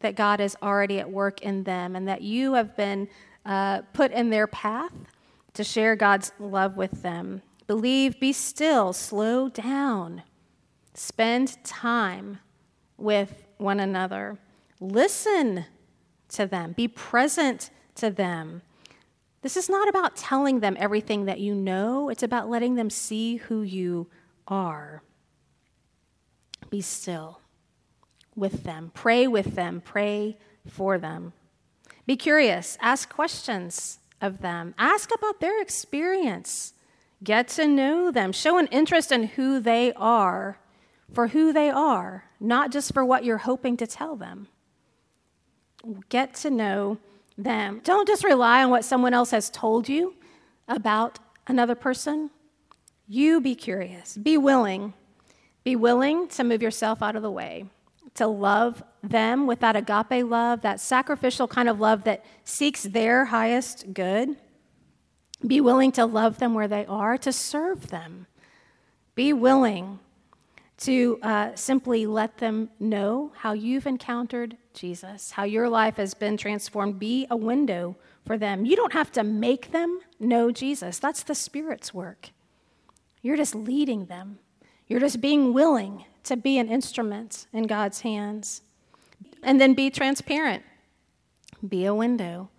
that 0.00 0.16
God 0.16 0.40
is 0.40 0.56
already 0.62 0.98
at 0.98 1.10
work 1.10 1.42
in 1.42 1.64
them 1.64 1.94
and 1.94 2.08
that 2.08 2.22
you 2.22 2.54
have 2.54 2.76
been 2.76 3.08
uh, 3.44 3.82
put 3.92 4.12
in 4.12 4.30
their 4.30 4.46
path 4.46 4.92
to 5.54 5.64
share 5.64 5.96
God's 5.96 6.32
love 6.38 6.76
with 6.76 7.02
them. 7.02 7.42
Believe, 7.66 8.18
be 8.18 8.32
still, 8.32 8.92
slow 8.92 9.48
down, 9.48 10.22
spend 10.94 11.62
time 11.64 12.38
with 12.96 13.44
one 13.58 13.80
another, 13.80 14.38
listen 14.80 15.66
to 16.28 16.46
them, 16.46 16.72
be 16.72 16.88
present 16.88 17.70
to 17.96 18.10
them. 18.10 18.62
This 19.42 19.56
is 19.56 19.68
not 19.68 19.88
about 19.88 20.16
telling 20.16 20.60
them 20.60 20.76
everything 20.78 21.24
that 21.24 21.40
you 21.40 21.54
know, 21.54 22.08
it's 22.08 22.22
about 22.22 22.50
letting 22.50 22.74
them 22.74 22.90
see 22.90 23.36
who 23.36 23.62
you 23.62 24.08
are. 24.46 25.02
Be 26.68 26.80
still 26.80 27.40
with 28.36 28.64
them, 28.64 28.90
pray 28.94 29.26
with 29.26 29.54
them, 29.54 29.80
pray 29.84 30.36
for 30.66 30.98
them. 30.98 31.32
Be 32.06 32.16
curious, 32.16 32.76
ask 32.80 33.08
questions 33.08 33.98
of 34.20 34.40
them, 34.40 34.74
ask 34.78 35.10
about 35.14 35.40
their 35.40 35.60
experience, 35.60 36.74
get 37.24 37.48
to 37.48 37.66
know 37.66 38.10
them, 38.10 38.32
show 38.32 38.58
an 38.58 38.66
interest 38.68 39.10
in 39.10 39.24
who 39.24 39.58
they 39.60 39.92
are 39.94 40.58
for 41.12 41.28
who 41.28 41.52
they 41.52 41.70
are, 41.70 42.24
not 42.38 42.70
just 42.70 42.92
for 42.94 43.04
what 43.04 43.24
you're 43.24 43.38
hoping 43.38 43.76
to 43.78 43.86
tell 43.86 44.16
them. 44.16 44.48
Get 46.08 46.34
to 46.36 46.50
know 46.50 46.98
them. 47.44 47.80
Don't 47.84 48.06
just 48.06 48.24
rely 48.24 48.62
on 48.62 48.70
what 48.70 48.84
someone 48.84 49.14
else 49.14 49.30
has 49.30 49.50
told 49.50 49.88
you 49.88 50.14
about 50.68 51.18
another 51.46 51.74
person. 51.74 52.30
You 53.08 53.40
be 53.40 53.54
curious, 53.54 54.16
be 54.16 54.38
willing. 54.38 54.94
Be 55.64 55.76
willing 55.76 56.28
to 56.28 56.44
move 56.44 56.62
yourself 56.62 57.02
out 57.02 57.16
of 57.16 57.22
the 57.22 57.30
way, 57.30 57.66
to 58.14 58.26
love 58.26 58.82
them 59.02 59.46
with 59.46 59.60
that 59.60 59.76
agape 59.76 60.24
love, 60.24 60.62
that 60.62 60.80
sacrificial 60.80 61.46
kind 61.46 61.68
of 61.68 61.80
love 61.80 62.04
that 62.04 62.24
seeks 62.44 62.84
their 62.84 63.26
highest 63.26 63.92
good. 63.92 64.36
Be 65.46 65.60
willing 65.60 65.92
to 65.92 66.06
love 66.06 66.38
them 66.38 66.54
where 66.54 66.68
they 66.68 66.86
are, 66.86 67.18
to 67.18 67.32
serve 67.32 67.88
them. 67.88 68.26
Be 69.14 69.32
willing 69.32 69.98
to 70.78 71.18
uh, 71.22 71.54
simply 71.54 72.06
let 72.06 72.38
them 72.38 72.70
know 72.78 73.32
how 73.36 73.52
you've 73.52 73.86
encountered 73.86 74.56
Jesus, 74.74 75.32
how 75.32 75.44
your 75.44 75.68
life 75.68 75.96
has 75.96 76.14
been 76.14 76.36
transformed. 76.36 76.98
Be 76.98 77.26
a 77.30 77.36
window 77.36 77.96
for 78.26 78.38
them. 78.38 78.64
You 78.64 78.76
don't 78.76 78.92
have 78.92 79.12
to 79.12 79.22
make 79.22 79.72
them 79.72 80.00
know 80.18 80.50
Jesus, 80.50 80.98
that's 80.98 81.22
the 81.22 81.34
Spirit's 81.34 81.94
work. 81.94 82.30
You're 83.22 83.36
just 83.36 83.54
leading 83.54 84.06
them, 84.06 84.38
you're 84.86 85.00
just 85.00 85.20
being 85.20 85.52
willing 85.52 86.04
to 86.24 86.36
be 86.36 86.58
an 86.58 86.68
instrument 86.68 87.46
in 87.52 87.66
God's 87.66 88.00
hands. 88.00 88.62
And 89.42 89.60
then 89.60 89.74
be 89.74 89.90
transparent, 89.90 90.62
be 91.66 91.86
a 91.86 91.94
window. 91.94 92.50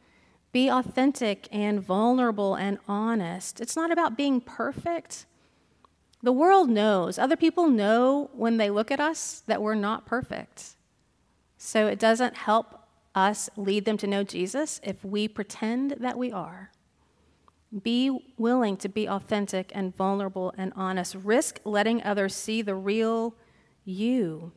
Be 0.51 0.69
authentic 0.69 1.47
and 1.51 1.81
vulnerable 1.81 2.55
and 2.55 2.77
honest. 2.87 3.61
It's 3.61 3.75
not 3.75 3.91
about 3.91 4.17
being 4.17 4.41
perfect. 4.41 5.25
The 6.21 6.33
world 6.33 6.69
knows, 6.69 7.17
other 7.17 7.37
people 7.37 7.67
know 7.67 8.29
when 8.33 8.57
they 8.57 8.69
look 8.69 8.91
at 8.91 8.99
us 8.99 9.43
that 9.47 9.61
we're 9.61 9.75
not 9.75 10.05
perfect. 10.05 10.75
So 11.63 11.85
it 11.85 11.99
doesn't 11.99 12.37
help 12.37 12.87
us 13.13 13.47
lead 13.55 13.85
them 13.85 13.95
to 13.97 14.07
know 14.07 14.23
Jesus 14.23 14.81
if 14.83 15.05
we 15.05 15.27
pretend 15.27 15.91
that 15.99 16.17
we 16.17 16.31
are. 16.31 16.71
Be 17.83 18.33
willing 18.35 18.77
to 18.77 18.89
be 18.89 19.07
authentic 19.07 19.71
and 19.75 19.95
vulnerable 19.95 20.55
and 20.57 20.73
honest. 20.75 21.13
Risk 21.13 21.59
letting 21.63 22.01
others 22.01 22.33
see 22.33 22.63
the 22.63 22.73
real 22.73 23.35
you 23.85 24.53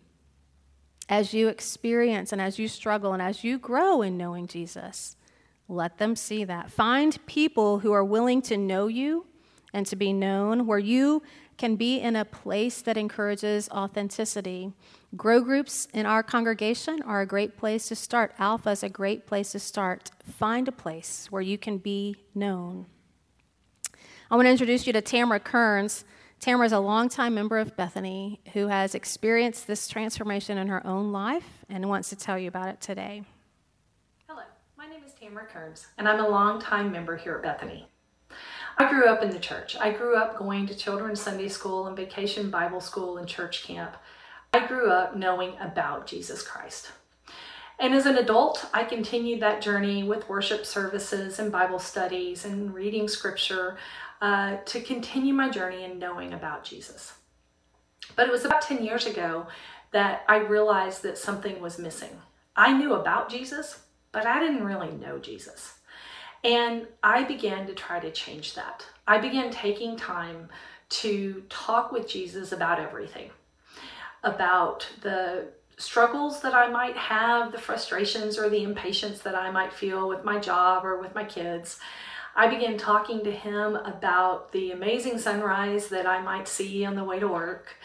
as 1.06 1.34
you 1.34 1.48
experience 1.48 2.32
and 2.32 2.40
as 2.40 2.58
you 2.58 2.68
struggle 2.68 3.12
and 3.12 3.20
as 3.20 3.44
you 3.44 3.58
grow 3.58 4.00
in 4.00 4.16
knowing 4.16 4.46
Jesus. 4.46 5.16
Let 5.68 5.98
them 5.98 6.16
see 6.16 6.42
that. 6.44 6.70
Find 6.70 7.24
people 7.26 7.80
who 7.80 7.92
are 7.92 8.02
willing 8.02 8.40
to 8.42 8.56
know 8.56 8.86
you 8.86 9.26
and 9.74 9.84
to 9.88 9.96
be 9.96 10.14
known, 10.14 10.66
where 10.66 10.78
you 10.78 11.22
can 11.58 11.76
be 11.76 11.98
in 11.98 12.16
a 12.16 12.24
place 12.24 12.80
that 12.82 12.96
encourages 12.96 13.68
authenticity. 13.68 14.72
Grow 15.16 15.42
groups 15.42 15.86
in 15.92 16.06
our 16.06 16.22
congregation 16.22 17.02
are 17.02 17.20
a 17.20 17.26
great 17.26 17.56
place 17.56 17.88
to 17.88 17.94
start. 17.94 18.34
Alpha 18.38 18.70
is 18.70 18.82
a 18.82 18.88
great 18.88 19.26
place 19.26 19.52
to 19.52 19.58
start. 19.60 20.10
Find 20.24 20.66
a 20.66 20.72
place 20.72 21.28
where 21.30 21.42
you 21.42 21.56
can 21.56 21.78
be 21.78 22.16
known. 22.34 22.86
I 24.30 24.34
want 24.34 24.46
to 24.46 24.50
introduce 24.50 24.86
you 24.86 24.92
to 24.94 25.02
Tamara 25.02 25.38
Kearns. 25.38 26.04
Tamara 26.40 26.66
is 26.66 26.72
a 26.72 26.80
longtime 26.80 27.34
member 27.34 27.58
of 27.58 27.76
Bethany 27.76 28.40
who 28.54 28.68
has 28.68 28.94
experienced 28.94 29.66
this 29.66 29.86
transformation 29.86 30.58
in 30.58 30.66
her 30.68 30.84
own 30.84 31.12
life 31.12 31.64
and 31.68 31.88
wants 31.88 32.08
to 32.08 32.16
tell 32.16 32.38
you 32.38 32.48
about 32.48 32.68
it 32.68 32.80
today. 32.80 33.22
Hello, 34.26 34.42
my 34.76 34.88
name 34.88 35.02
is 35.06 35.12
Tamara 35.12 35.46
Kearns, 35.46 35.86
and 35.96 36.08
I'm 36.08 36.18
a 36.18 36.28
longtime 36.28 36.90
member 36.90 37.16
here 37.16 37.36
at 37.36 37.42
Bethany. 37.42 37.86
I 38.78 38.90
grew 38.90 39.06
up 39.06 39.22
in 39.22 39.30
the 39.30 39.38
church. 39.38 39.76
I 39.78 39.92
grew 39.92 40.16
up 40.16 40.36
going 40.36 40.66
to 40.66 40.74
children's 40.74 41.20
Sunday 41.20 41.48
school 41.48 41.86
and 41.86 41.96
vacation 41.96 42.50
Bible 42.50 42.80
school 42.80 43.18
and 43.18 43.28
church 43.28 43.62
camp. 43.62 43.96
I 44.54 44.64
grew 44.68 44.88
up 44.88 45.16
knowing 45.16 45.54
about 45.58 46.06
Jesus 46.06 46.40
Christ. 46.40 46.92
And 47.80 47.92
as 47.92 48.06
an 48.06 48.18
adult, 48.18 48.66
I 48.72 48.84
continued 48.84 49.42
that 49.42 49.60
journey 49.60 50.04
with 50.04 50.28
worship 50.28 50.64
services 50.64 51.40
and 51.40 51.50
Bible 51.50 51.80
studies 51.80 52.44
and 52.44 52.72
reading 52.72 53.08
scripture 53.08 53.76
uh, 54.20 54.58
to 54.66 54.80
continue 54.80 55.34
my 55.34 55.50
journey 55.50 55.82
in 55.82 55.98
knowing 55.98 56.34
about 56.34 56.62
Jesus. 56.62 57.14
But 58.14 58.28
it 58.28 58.30
was 58.30 58.44
about 58.44 58.62
10 58.62 58.84
years 58.84 59.06
ago 59.06 59.48
that 59.90 60.22
I 60.28 60.36
realized 60.36 61.02
that 61.02 61.18
something 61.18 61.60
was 61.60 61.80
missing. 61.80 62.16
I 62.54 62.72
knew 62.74 62.94
about 62.94 63.28
Jesus, 63.28 63.80
but 64.12 64.24
I 64.24 64.38
didn't 64.38 64.62
really 64.62 64.92
know 64.92 65.18
Jesus. 65.18 65.78
And 66.44 66.86
I 67.02 67.24
began 67.24 67.66
to 67.66 67.74
try 67.74 67.98
to 67.98 68.12
change 68.12 68.54
that. 68.54 68.86
I 69.04 69.18
began 69.18 69.50
taking 69.50 69.96
time 69.96 70.48
to 70.90 71.42
talk 71.48 71.90
with 71.90 72.08
Jesus 72.08 72.52
about 72.52 72.78
everything 72.78 73.32
about 74.24 74.88
the 75.02 75.46
struggles 75.76 76.40
that 76.40 76.54
I 76.54 76.68
might 76.68 76.96
have, 76.96 77.52
the 77.52 77.58
frustrations 77.58 78.38
or 78.38 78.48
the 78.48 78.62
impatience 78.62 79.20
that 79.20 79.34
I 79.34 79.50
might 79.50 79.72
feel 79.72 80.08
with 80.08 80.24
my 80.24 80.38
job 80.38 80.84
or 80.84 81.00
with 81.00 81.14
my 81.14 81.24
kids. 81.24 81.78
I 82.36 82.48
began 82.48 82.76
talking 82.76 83.22
to 83.24 83.30
him 83.30 83.76
about 83.76 84.50
the 84.52 84.72
amazing 84.72 85.18
sunrise 85.18 85.88
that 85.88 86.06
I 86.06 86.20
might 86.20 86.48
see 86.48 86.84
on 86.84 86.96
the 86.96 87.04
way 87.04 87.20
to 87.20 87.28
work, 87.28 87.76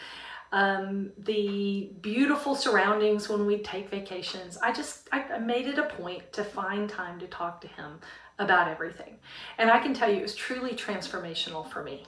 um, 0.52 1.12
the 1.18 1.92
beautiful 2.00 2.56
surroundings 2.56 3.28
when 3.28 3.46
we 3.46 3.58
take 3.58 3.90
vacations. 3.90 4.58
I 4.58 4.72
just 4.72 5.08
I 5.12 5.38
made 5.38 5.68
it 5.68 5.78
a 5.78 5.84
point 5.84 6.32
to 6.32 6.42
find 6.42 6.88
time 6.88 7.20
to 7.20 7.26
talk 7.28 7.60
to 7.60 7.68
him 7.68 8.00
about 8.40 8.68
everything. 8.68 9.16
And 9.58 9.70
I 9.70 9.78
can 9.78 9.94
tell 9.94 10.10
you 10.10 10.16
it 10.16 10.22
was 10.22 10.34
truly 10.34 10.72
transformational 10.72 11.70
for 11.70 11.84
me. 11.84 12.06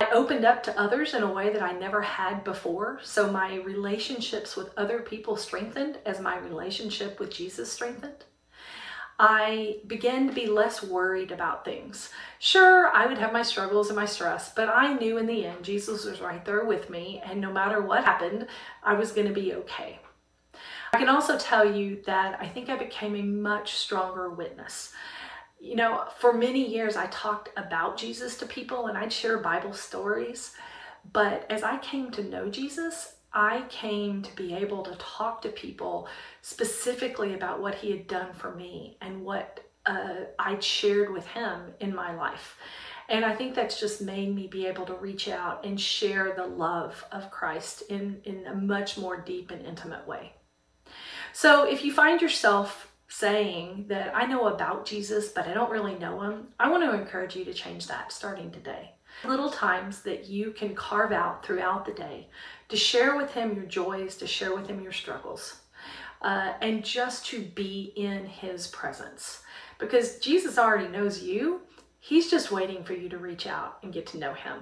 I 0.00 0.10
opened 0.12 0.44
up 0.44 0.62
to 0.64 0.80
others 0.80 1.14
in 1.14 1.22
a 1.22 1.32
way 1.32 1.52
that 1.52 1.62
I 1.62 1.72
never 1.72 2.02
had 2.02 2.44
before. 2.44 3.00
So 3.02 3.30
my 3.30 3.56
relationships 3.56 4.56
with 4.56 4.76
other 4.76 5.00
people 5.00 5.36
strengthened 5.36 5.98
as 6.04 6.20
my 6.20 6.38
relationship 6.38 7.20
with 7.20 7.30
Jesus 7.30 7.72
strengthened. 7.72 8.24
I 9.18 9.76
began 9.86 10.26
to 10.26 10.32
be 10.32 10.46
less 10.46 10.82
worried 10.82 11.30
about 11.30 11.64
things. 11.64 12.10
Sure, 12.40 12.88
I 12.88 13.06
would 13.06 13.18
have 13.18 13.32
my 13.32 13.42
struggles 13.42 13.88
and 13.88 13.96
my 13.96 14.06
stress, 14.06 14.52
but 14.52 14.68
I 14.68 14.94
knew 14.94 15.18
in 15.18 15.26
the 15.26 15.46
end 15.46 15.64
Jesus 15.64 16.04
was 16.04 16.20
right 16.20 16.44
there 16.44 16.64
with 16.64 16.90
me, 16.90 17.22
and 17.24 17.40
no 17.40 17.52
matter 17.52 17.80
what 17.80 18.04
happened, 18.04 18.48
I 18.82 18.94
was 18.94 19.12
going 19.12 19.28
to 19.28 19.32
be 19.32 19.54
okay. 19.54 20.00
I 20.92 20.98
can 20.98 21.08
also 21.08 21.38
tell 21.38 21.64
you 21.64 22.02
that 22.06 22.40
I 22.40 22.48
think 22.48 22.68
I 22.68 22.76
became 22.76 23.14
a 23.14 23.22
much 23.22 23.74
stronger 23.74 24.30
witness 24.30 24.92
you 25.64 25.76
know, 25.76 26.04
for 26.18 26.34
many 26.34 26.62
years 26.62 26.94
I 26.94 27.06
talked 27.06 27.48
about 27.56 27.96
Jesus 27.96 28.36
to 28.36 28.46
people 28.46 28.88
and 28.88 28.98
I'd 28.98 29.12
share 29.12 29.38
Bible 29.38 29.72
stories. 29.72 30.52
But 31.10 31.46
as 31.50 31.62
I 31.62 31.78
came 31.78 32.10
to 32.12 32.22
know 32.22 32.50
Jesus, 32.50 33.14
I 33.32 33.64
came 33.70 34.20
to 34.22 34.36
be 34.36 34.54
able 34.54 34.82
to 34.82 34.94
talk 34.96 35.40
to 35.42 35.48
people 35.48 36.06
specifically 36.42 37.32
about 37.32 37.62
what 37.62 37.76
he 37.76 37.90
had 37.90 38.06
done 38.06 38.34
for 38.34 38.54
me 38.54 38.98
and 39.00 39.24
what 39.24 39.60
uh, 39.86 40.26
I'd 40.38 40.62
shared 40.62 41.10
with 41.10 41.26
him 41.28 41.72
in 41.80 41.94
my 41.94 42.14
life. 42.14 42.58
And 43.08 43.24
I 43.24 43.34
think 43.34 43.54
that's 43.54 43.80
just 43.80 44.02
made 44.02 44.34
me 44.34 44.46
be 44.46 44.66
able 44.66 44.84
to 44.84 44.94
reach 44.94 45.28
out 45.28 45.64
and 45.64 45.80
share 45.80 46.34
the 46.36 46.46
love 46.46 47.02
of 47.10 47.30
Christ 47.30 47.84
in, 47.88 48.20
in 48.24 48.46
a 48.46 48.54
much 48.54 48.98
more 48.98 49.18
deep 49.18 49.50
and 49.50 49.64
intimate 49.64 50.06
way. 50.06 50.34
So 51.32 51.64
if 51.64 51.84
you 51.84 51.92
find 51.92 52.20
yourself 52.20 52.93
saying 53.18 53.84
that 53.86 54.12
I 54.14 54.26
know 54.26 54.48
about 54.48 54.84
Jesus, 54.84 55.28
but 55.28 55.46
I 55.46 55.54
don't 55.54 55.70
really 55.70 55.94
know 55.94 56.20
him, 56.20 56.48
I 56.58 56.68
want 56.68 56.82
to 56.82 56.98
encourage 56.98 57.36
you 57.36 57.44
to 57.44 57.54
change 57.54 57.86
that 57.86 58.10
starting 58.10 58.50
today. 58.50 58.90
Little 59.24 59.50
times 59.50 60.02
that 60.02 60.26
you 60.26 60.50
can 60.50 60.74
carve 60.74 61.12
out 61.12 61.46
throughout 61.46 61.84
the 61.84 61.92
day 61.92 62.26
to 62.68 62.76
share 62.76 63.16
with 63.16 63.30
him 63.30 63.54
your 63.54 63.66
joys, 63.66 64.16
to 64.16 64.26
share 64.26 64.52
with 64.52 64.66
him 64.66 64.80
your 64.80 64.90
struggles, 64.90 65.60
uh, 66.22 66.54
and 66.60 66.84
just 66.84 67.24
to 67.26 67.40
be 67.40 67.92
in 67.94 68.26
his 68.26 68.66
presence. 68.66 69.42
Because 69.78 70.18
Jesus 70.18 70.58
already 70.58 70.88
knows 70.88 71.22
you, 71.22 71.60
he's 72.00 72.28
just 72.28 72.50
waiting 72.50 72.82
for 72.82 72.94
you 72.94 73.08
to 73.08 73.18
reach 73.18 73.46
out 73.46 73.78
and 73.84 73.92
get 73.92 74.06
to 74.08 74.18
know 74.18 74.34
him. 74.34 74.58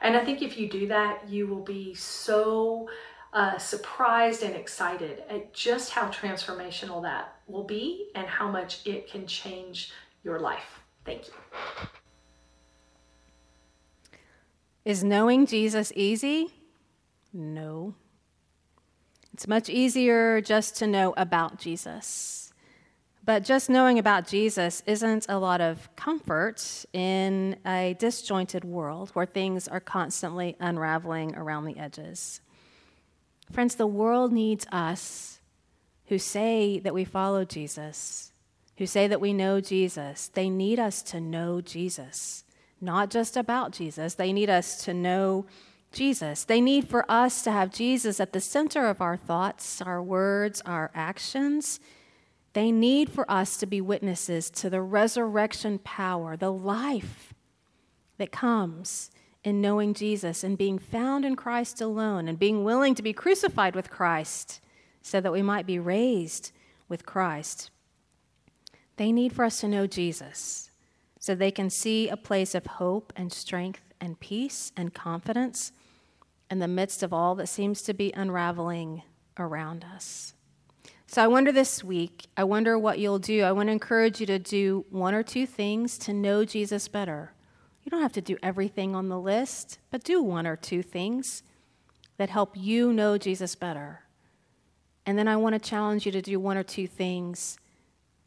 And 0.00 0.16
I 0.16 0.24
think 0.24 0.40
if 0.40 0.56
you 0.56 0.68
do 0.68 0.88
that, 0.88 1.28
you 1.28 1.46
will 1.46 1.62
be 1.62 1.94
so 1.94 2.88
uh, 3.32 3.56
surprised 3.58 4.42
and 4.42 4.54
excited 4.54 5.22
at 5.28 5.54
just 5.54 5.90
how 5.90 6.08
transformational 6.08 7.02
that 7.02 7.36
will 7.46 7.64
be 7.64 8.10
and 8.14 8.26
how 8.26 8.50
much 8.50 8.86
it 8.86 9.10
can 9.10 9.26
change 9.26 9.90
your 10.22 10.38
life. 10.38 10.80
Thank 11.04 11.28
you. 11.28 11.34
Is 14.84 15.02
knowing 15.02 15.46
Jesus 15.46 15.92
easy? 15.94 16.48
No. 17.32 17.94
It's 19.32 19.48
much 19.48 19.70
easier 19.70 20.40
just 20.40 20.76
to 20.76 20.86
know 20.86 21.14
about 21.16 21.58
Jesus. 21.58 22.52
But 23.24 23.44
just 23.44 23.70
knowing 23.70 24.00
about 24.00 24.26
Jesus 24.26 24.82
isn't 24.84 25.26
a 25.28 25.38
lot 25.38 25.60
of 25.60 25.88
comfort 25.94 26.84
in 26.92 27.56
a 27.64 27.94
disjointed 27.98 28.64
world 28.64 29.10
where 29.10 29.26
things 29.26 29.68
are 29.68 29.78
constantly 29.80 30.56
unraveling 30.58 31.36
around 31.36 31.64
the 31.64 31.78
edges. 31.78 32.40
Friends, 33.52 33.74
the 33.74 33.86
world 33.86 34.32
needs 34.32 34.66
us 34.72 35.40
who 36.06 36.18
say 36.18 36.78
that 36.78 36.94
we 36.94 37.04
follow 37.04 37.44
Jesus, 37.44 38.32
who 38.78 38.86
say 38.86 39.06
that 39.06 39.20
we 39.20 39.34
know 39.34 39.60
Jesus. 39.60 40.28
They 40.28 40.48
need 40.48 40.78
us 40.78 41.02
to 41.02 41.20
know 41.20 41.60
Jesus, 41.60 42.44
not 42.80 43.10
just 43.10 43.36
about 43.36 43.72
Jesus. 43.72 44.14
They 44.14 44.32
need 44.32 44.48
us 44.48 44.82
to 44.84 44.94
know 44.94 45.44
Jesus. 45.92 46.44
They 46.44 46.62
need 46.62 46.88
for 46.88 47.04
us 47.10 47.42
to 47.42 47.52
have 47.52 47.70
Jesus 47.70 48.20
at 48.20 48.32
the 48.32 48.40
center 48.40 48.88
of 48.88 49.02
our 49.02 49.18
thoughts, 49.18 49.82
our 49.82 50.02
words, 50.02 50.62
our 50.64 50.90
actions. 50.94 51.78
They 52.54 52.72
need 52.72 53.10
for 53.10 53.30
us 53.30 53.58
to 53.58 53.66
be 53.66 53.82
witnesses 53.82 54.48
to 54.50 54.70
the 54.70 54.80
resurrection 54.80 55.78
power, 55.78 56.38
the 56.38 56.52
life 56.52 57.34
that 58.16 58.32
comes 58.32 59.10
in 59.44 59.60
knowing 59.60 59.94
Jesus 59.94 60.44
and 60.44 60.56
being 60.56 60.78
found 60.78 61.24
in 61.24 61.36
Christ 61.36 61.80
alone 61.80 62.28
and 62.28 62.38
being 62.38 62.64
willing 62.64 62.94
to 62.94 63.02
be 63.02 63.12
crucified 63.12 63.74
with 63.74 63.90
Christ 63.90 64.60
so 65.02 65.20
that 65.20 65.32
we 65.32 65.42
might 65.42 65.66
be 65.66 65.78
raised 65.78 66.52
with 66.88 67.06
Christ. 67.06 67.70
They 68.96 69.10
need 69.10 69.32
for 69.32 69.44
us 69.44 69.60
to 69.60 69.68
know 69.68 69.86
Jesus 69.86 70.70
so 71.18 71.34
they 71.34 71.50
can 71.50 71.70
see 71.70 72.08
a 72.08 72.16
place 72.16 72.54
of 72.54 72.66
hope 72.66 73.12
and 73.16 73.32
strength 73.32 73.82
and 74.00 74.20
peace 74.20 74.72
and 74.76 74.94
confidence 74.94 75.72
in 76.50 76.58
the 76.58 76.68
midst 76.68 77.02
of 77.02 77.12
all 77.12 77.34
that 77.36 77.48
seems 77.48 77.82
to 77.82 77.94
be 77.94 78.12
unraveling 78.14 79.02
around 79.38 79.84
us. 79.94 80.34
So 81.06 81.22
I 81.22 81.26
wonder 81.26 81.52
this 81.52 81.84
week, 81.84 82.26
I 82.36 82.44
wonder 82.44 82.78
what 82.78 82.98
you'll 82.98 83.18
do. 83.18 83.42
I 83.42 83.52
want 83.52 83.68
to 83.68 83.72
encourage 83.72 84.20
you 84.20 84.26
to 84.26 84.38
do 84.38 84.84
one 84.90 85.14
or 85.14 85.22
two 85.22 85.46
things 85.46 85.98
to 85.98 86.12
know 86.12 86.44
Jesus 86.44 86.88
better. 86.88 87.32
You 87.82 87.90
don't 87.90 88.02
have 88.02 88.12
to 88.12 88.20
do 88.20 88.36
everything 88.42 88.94
on 88.94 89.08
the 89.08 89.18
list, 89.18 89.78
but 89.90 90.04
do 90.04 90.22
one 90.22 90.46
or 90.46 90.56
two 90.56 90.82
things 90.82 91.42
that 92.16 92.30
help 92.30 92.56
you 92.56 92.92
know 92.92 93.18
Jesus 93.18 93.54
better. 93.54 94.02
And 95.04 95.18
then 95.18 95.26
I 95.26 95.36
want 95.36 95.54
to 95.54 95.70
challenge 95.70 96.06
you 96.06 96.12
to 96.12 96.22
do 96.22 96.38
one 96.38 96.56
or 96.56 96.62
two 96.62 96.86
things 96.86 97.58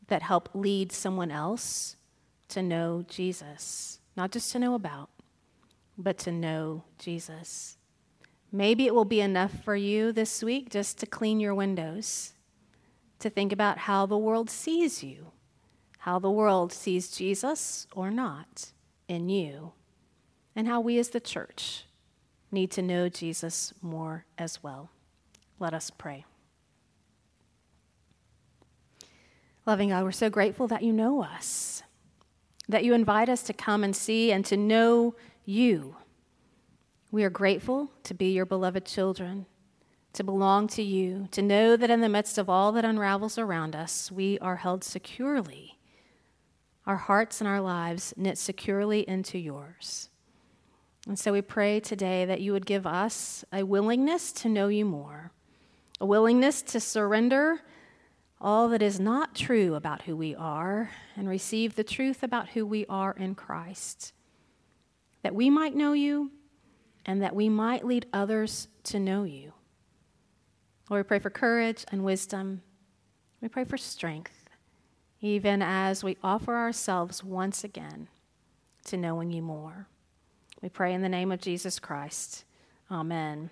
that 0.08 0.22
help 0.22 0.50
lead 0.54 0.92
someone 0.92 1.32
else 1.32 1.96
to 2.50 2.62
know 2.62 3.06
Jesus. 3.08 4.00
Not 4.18 4.32
just 4.32 4.52
to 4.52 4.60
know 4.60 4.76
about, 4.76 5.10
but 5.98 6.18
to 6.20 6.32
know 6.32 6.84
Jesus. 7.00 7.78
Maybe 8.52 8.86
it 8.86 8.94
will 8.94 9.06
be 9.06 9.22
enough 9.22 9.64
for 9.64 9.76
you 9.76 10.12
this 10.12 10.44
week 10.44 10.70
just 10.70 10.98
to 11.00 11.06
clean 11.06 11.40
your 11.40 11.56
windows, 11.56 12.34
to 13.20 13.30
think 13.30 13.54
about 13.54 13.80
how 13.80 14.06
the 14.06 14.18
world 14.18 14.50
sees 14.50 15.02
you, 15.02 15.32
how 16.00 16.20
the 16.20 16.32
world 16.32 16.74
sees 16.74 17.10
Jesus 17.10 17.88
or 17.94 18.12
not 18.12 18.74
in 19.08 19.30
you, 19.30 19.74
and 20.56 20.68
how 20.68 20.80
we 20.80 20.98
as 21.00 21.10
the 21.10 21.20
church 21.20 21.86
need 22.52 22.72
to 22.72 22.82
know 22.82 23.10
Jesus 23.10 23.74
more 23.82 24.26
as 24.38 24.64
well. 24.64 24.90
Let 25.60 25.74
us 25.74 25.90
pray. 25.90 26.26
Loving 29.66 29.90
God, 29.90 30.04
we're 30.04 30.12
so 30.12 30.30
grateful 30.30 30.68
that 30.68 30.84
you 30.84 30.94
know 30.94 31.24
us, 31.24 31.82
that 32.70 32.84
you 32.84 32.94
invite 32.94 33.30
us 33.30 33.42
to 33.44 33.54
come 33.54 33.84
and 33.84 33.96
see 33.96 34.32
and 34.32 34.46
to 34.46 34.58
know 34.58 35.16
you. 35.44 35.96
We 37.12 37.24
are 37.24 37.30
grateful 37.30 37.92
to 38.04 38.14
be 38.14 38.32
your 38.32 38.46
beloved 38.46 38.86
children, 38.86 39.46
to 40.14 40.24
belong 40.24 40.68
to 40.68 40.84
you, 40.84 41.28
to 41.32 41.42
know 41.42 41.76
that 41.76 41.90
in 41.90 42.02
the 42.02 42.10
midst 42.10 42.38
of 42.38 42.50
all 42.50 42.72
that 42.74 42.86
unravels 42.86 43.38
around 43.38 43.76
us, 43.76 44.12
we 44.12 44.38
are 44.40 44.58
held 44.58 44.84
securely, 44.84 45.75
our 46.86 46.98
hearts 46.98 47.42
and 47.42 47.48
our 47.48 47.62
lives 47.62 48.14
knit 48.16 48.38
securely 48.38 49.08
into 49.08 49.38
yours. 49.38 50.10
And 51.08 51.18
so 51.18 51.32
we 51.32 51.42
pray 51.42 51.80
today 51.80 52.26
that 52.26 52.42
you 52.42 52.52
would 52.54 52.66
give 52.66 52.88
us 52.88 53.46
a 53.54 53.64
willingness 53.64 54.32
to 54.34 54.50
know 54.50 54.68
you 54.68 54.86
more, 54.86 55.32
a 56.02 56.06
willingness 56.06 56.62
to 56.64 56.80
surrender 56.80 57.62
all 58.42 58.70
that 58.70 58.82
is 58.82 59.00
not 59.00 59.36
true 59.36 59.76
about 59.76 60.04
who 60.04 60.16
we 60.16 60.36
are 60.36 60.92
and 61.16 61.30
receive 61.30 61.76
the 61.76 61.84
truth 61.84 62.22
about 62.22 62.50
who 62.50 62.66
we 62.66 62.86
are 62.88 63.14
in 63.14 63.36
Christ. 63.36 64.14
That 65.24 65.36
we 65.36 65.50
might 65.50 65.76
know 65.76 65.94
you 65.94 66.32
and 67.06 67.22
that 67.22 67.36
we 67.36 67.50
might 67.50 67.86
lead 67.86 68.08
others 68.12 68.68
to 68.84 69.00
know 69.00 69.24
you. 69.24 69.54
Lord, 70.90 71.06
we 71.06 71.08
pray 71.08 71.20
for 71.20 71.30
courage 71.30 71.86
and 71.92 72.04
wisdom. 72.04 72.62
We 73.42 73.48
pray 73.48 73.64
for 73.64 73.78
strength, 73.78 74.35
even 75.26 75.60
as 75.60 76.04
we 76.04 76.18
offer 76.24 76.56
ourselves 76.56 77.24
once 77.24 77.64
again 77.64 78.08
to 78.84 78.96
knowing 78.96 79.32
you 79.32 79.42
more. 79.42 79.88
We 80.62 80.70
pray 80.70 80.94
in 80.94 81.02
the 81.02 81.10
name 81.10 81.32
of 81.32 81.42
Jesus 81.42 81.80
Christ. 81.80 82.44
Amen. 82.92 83.50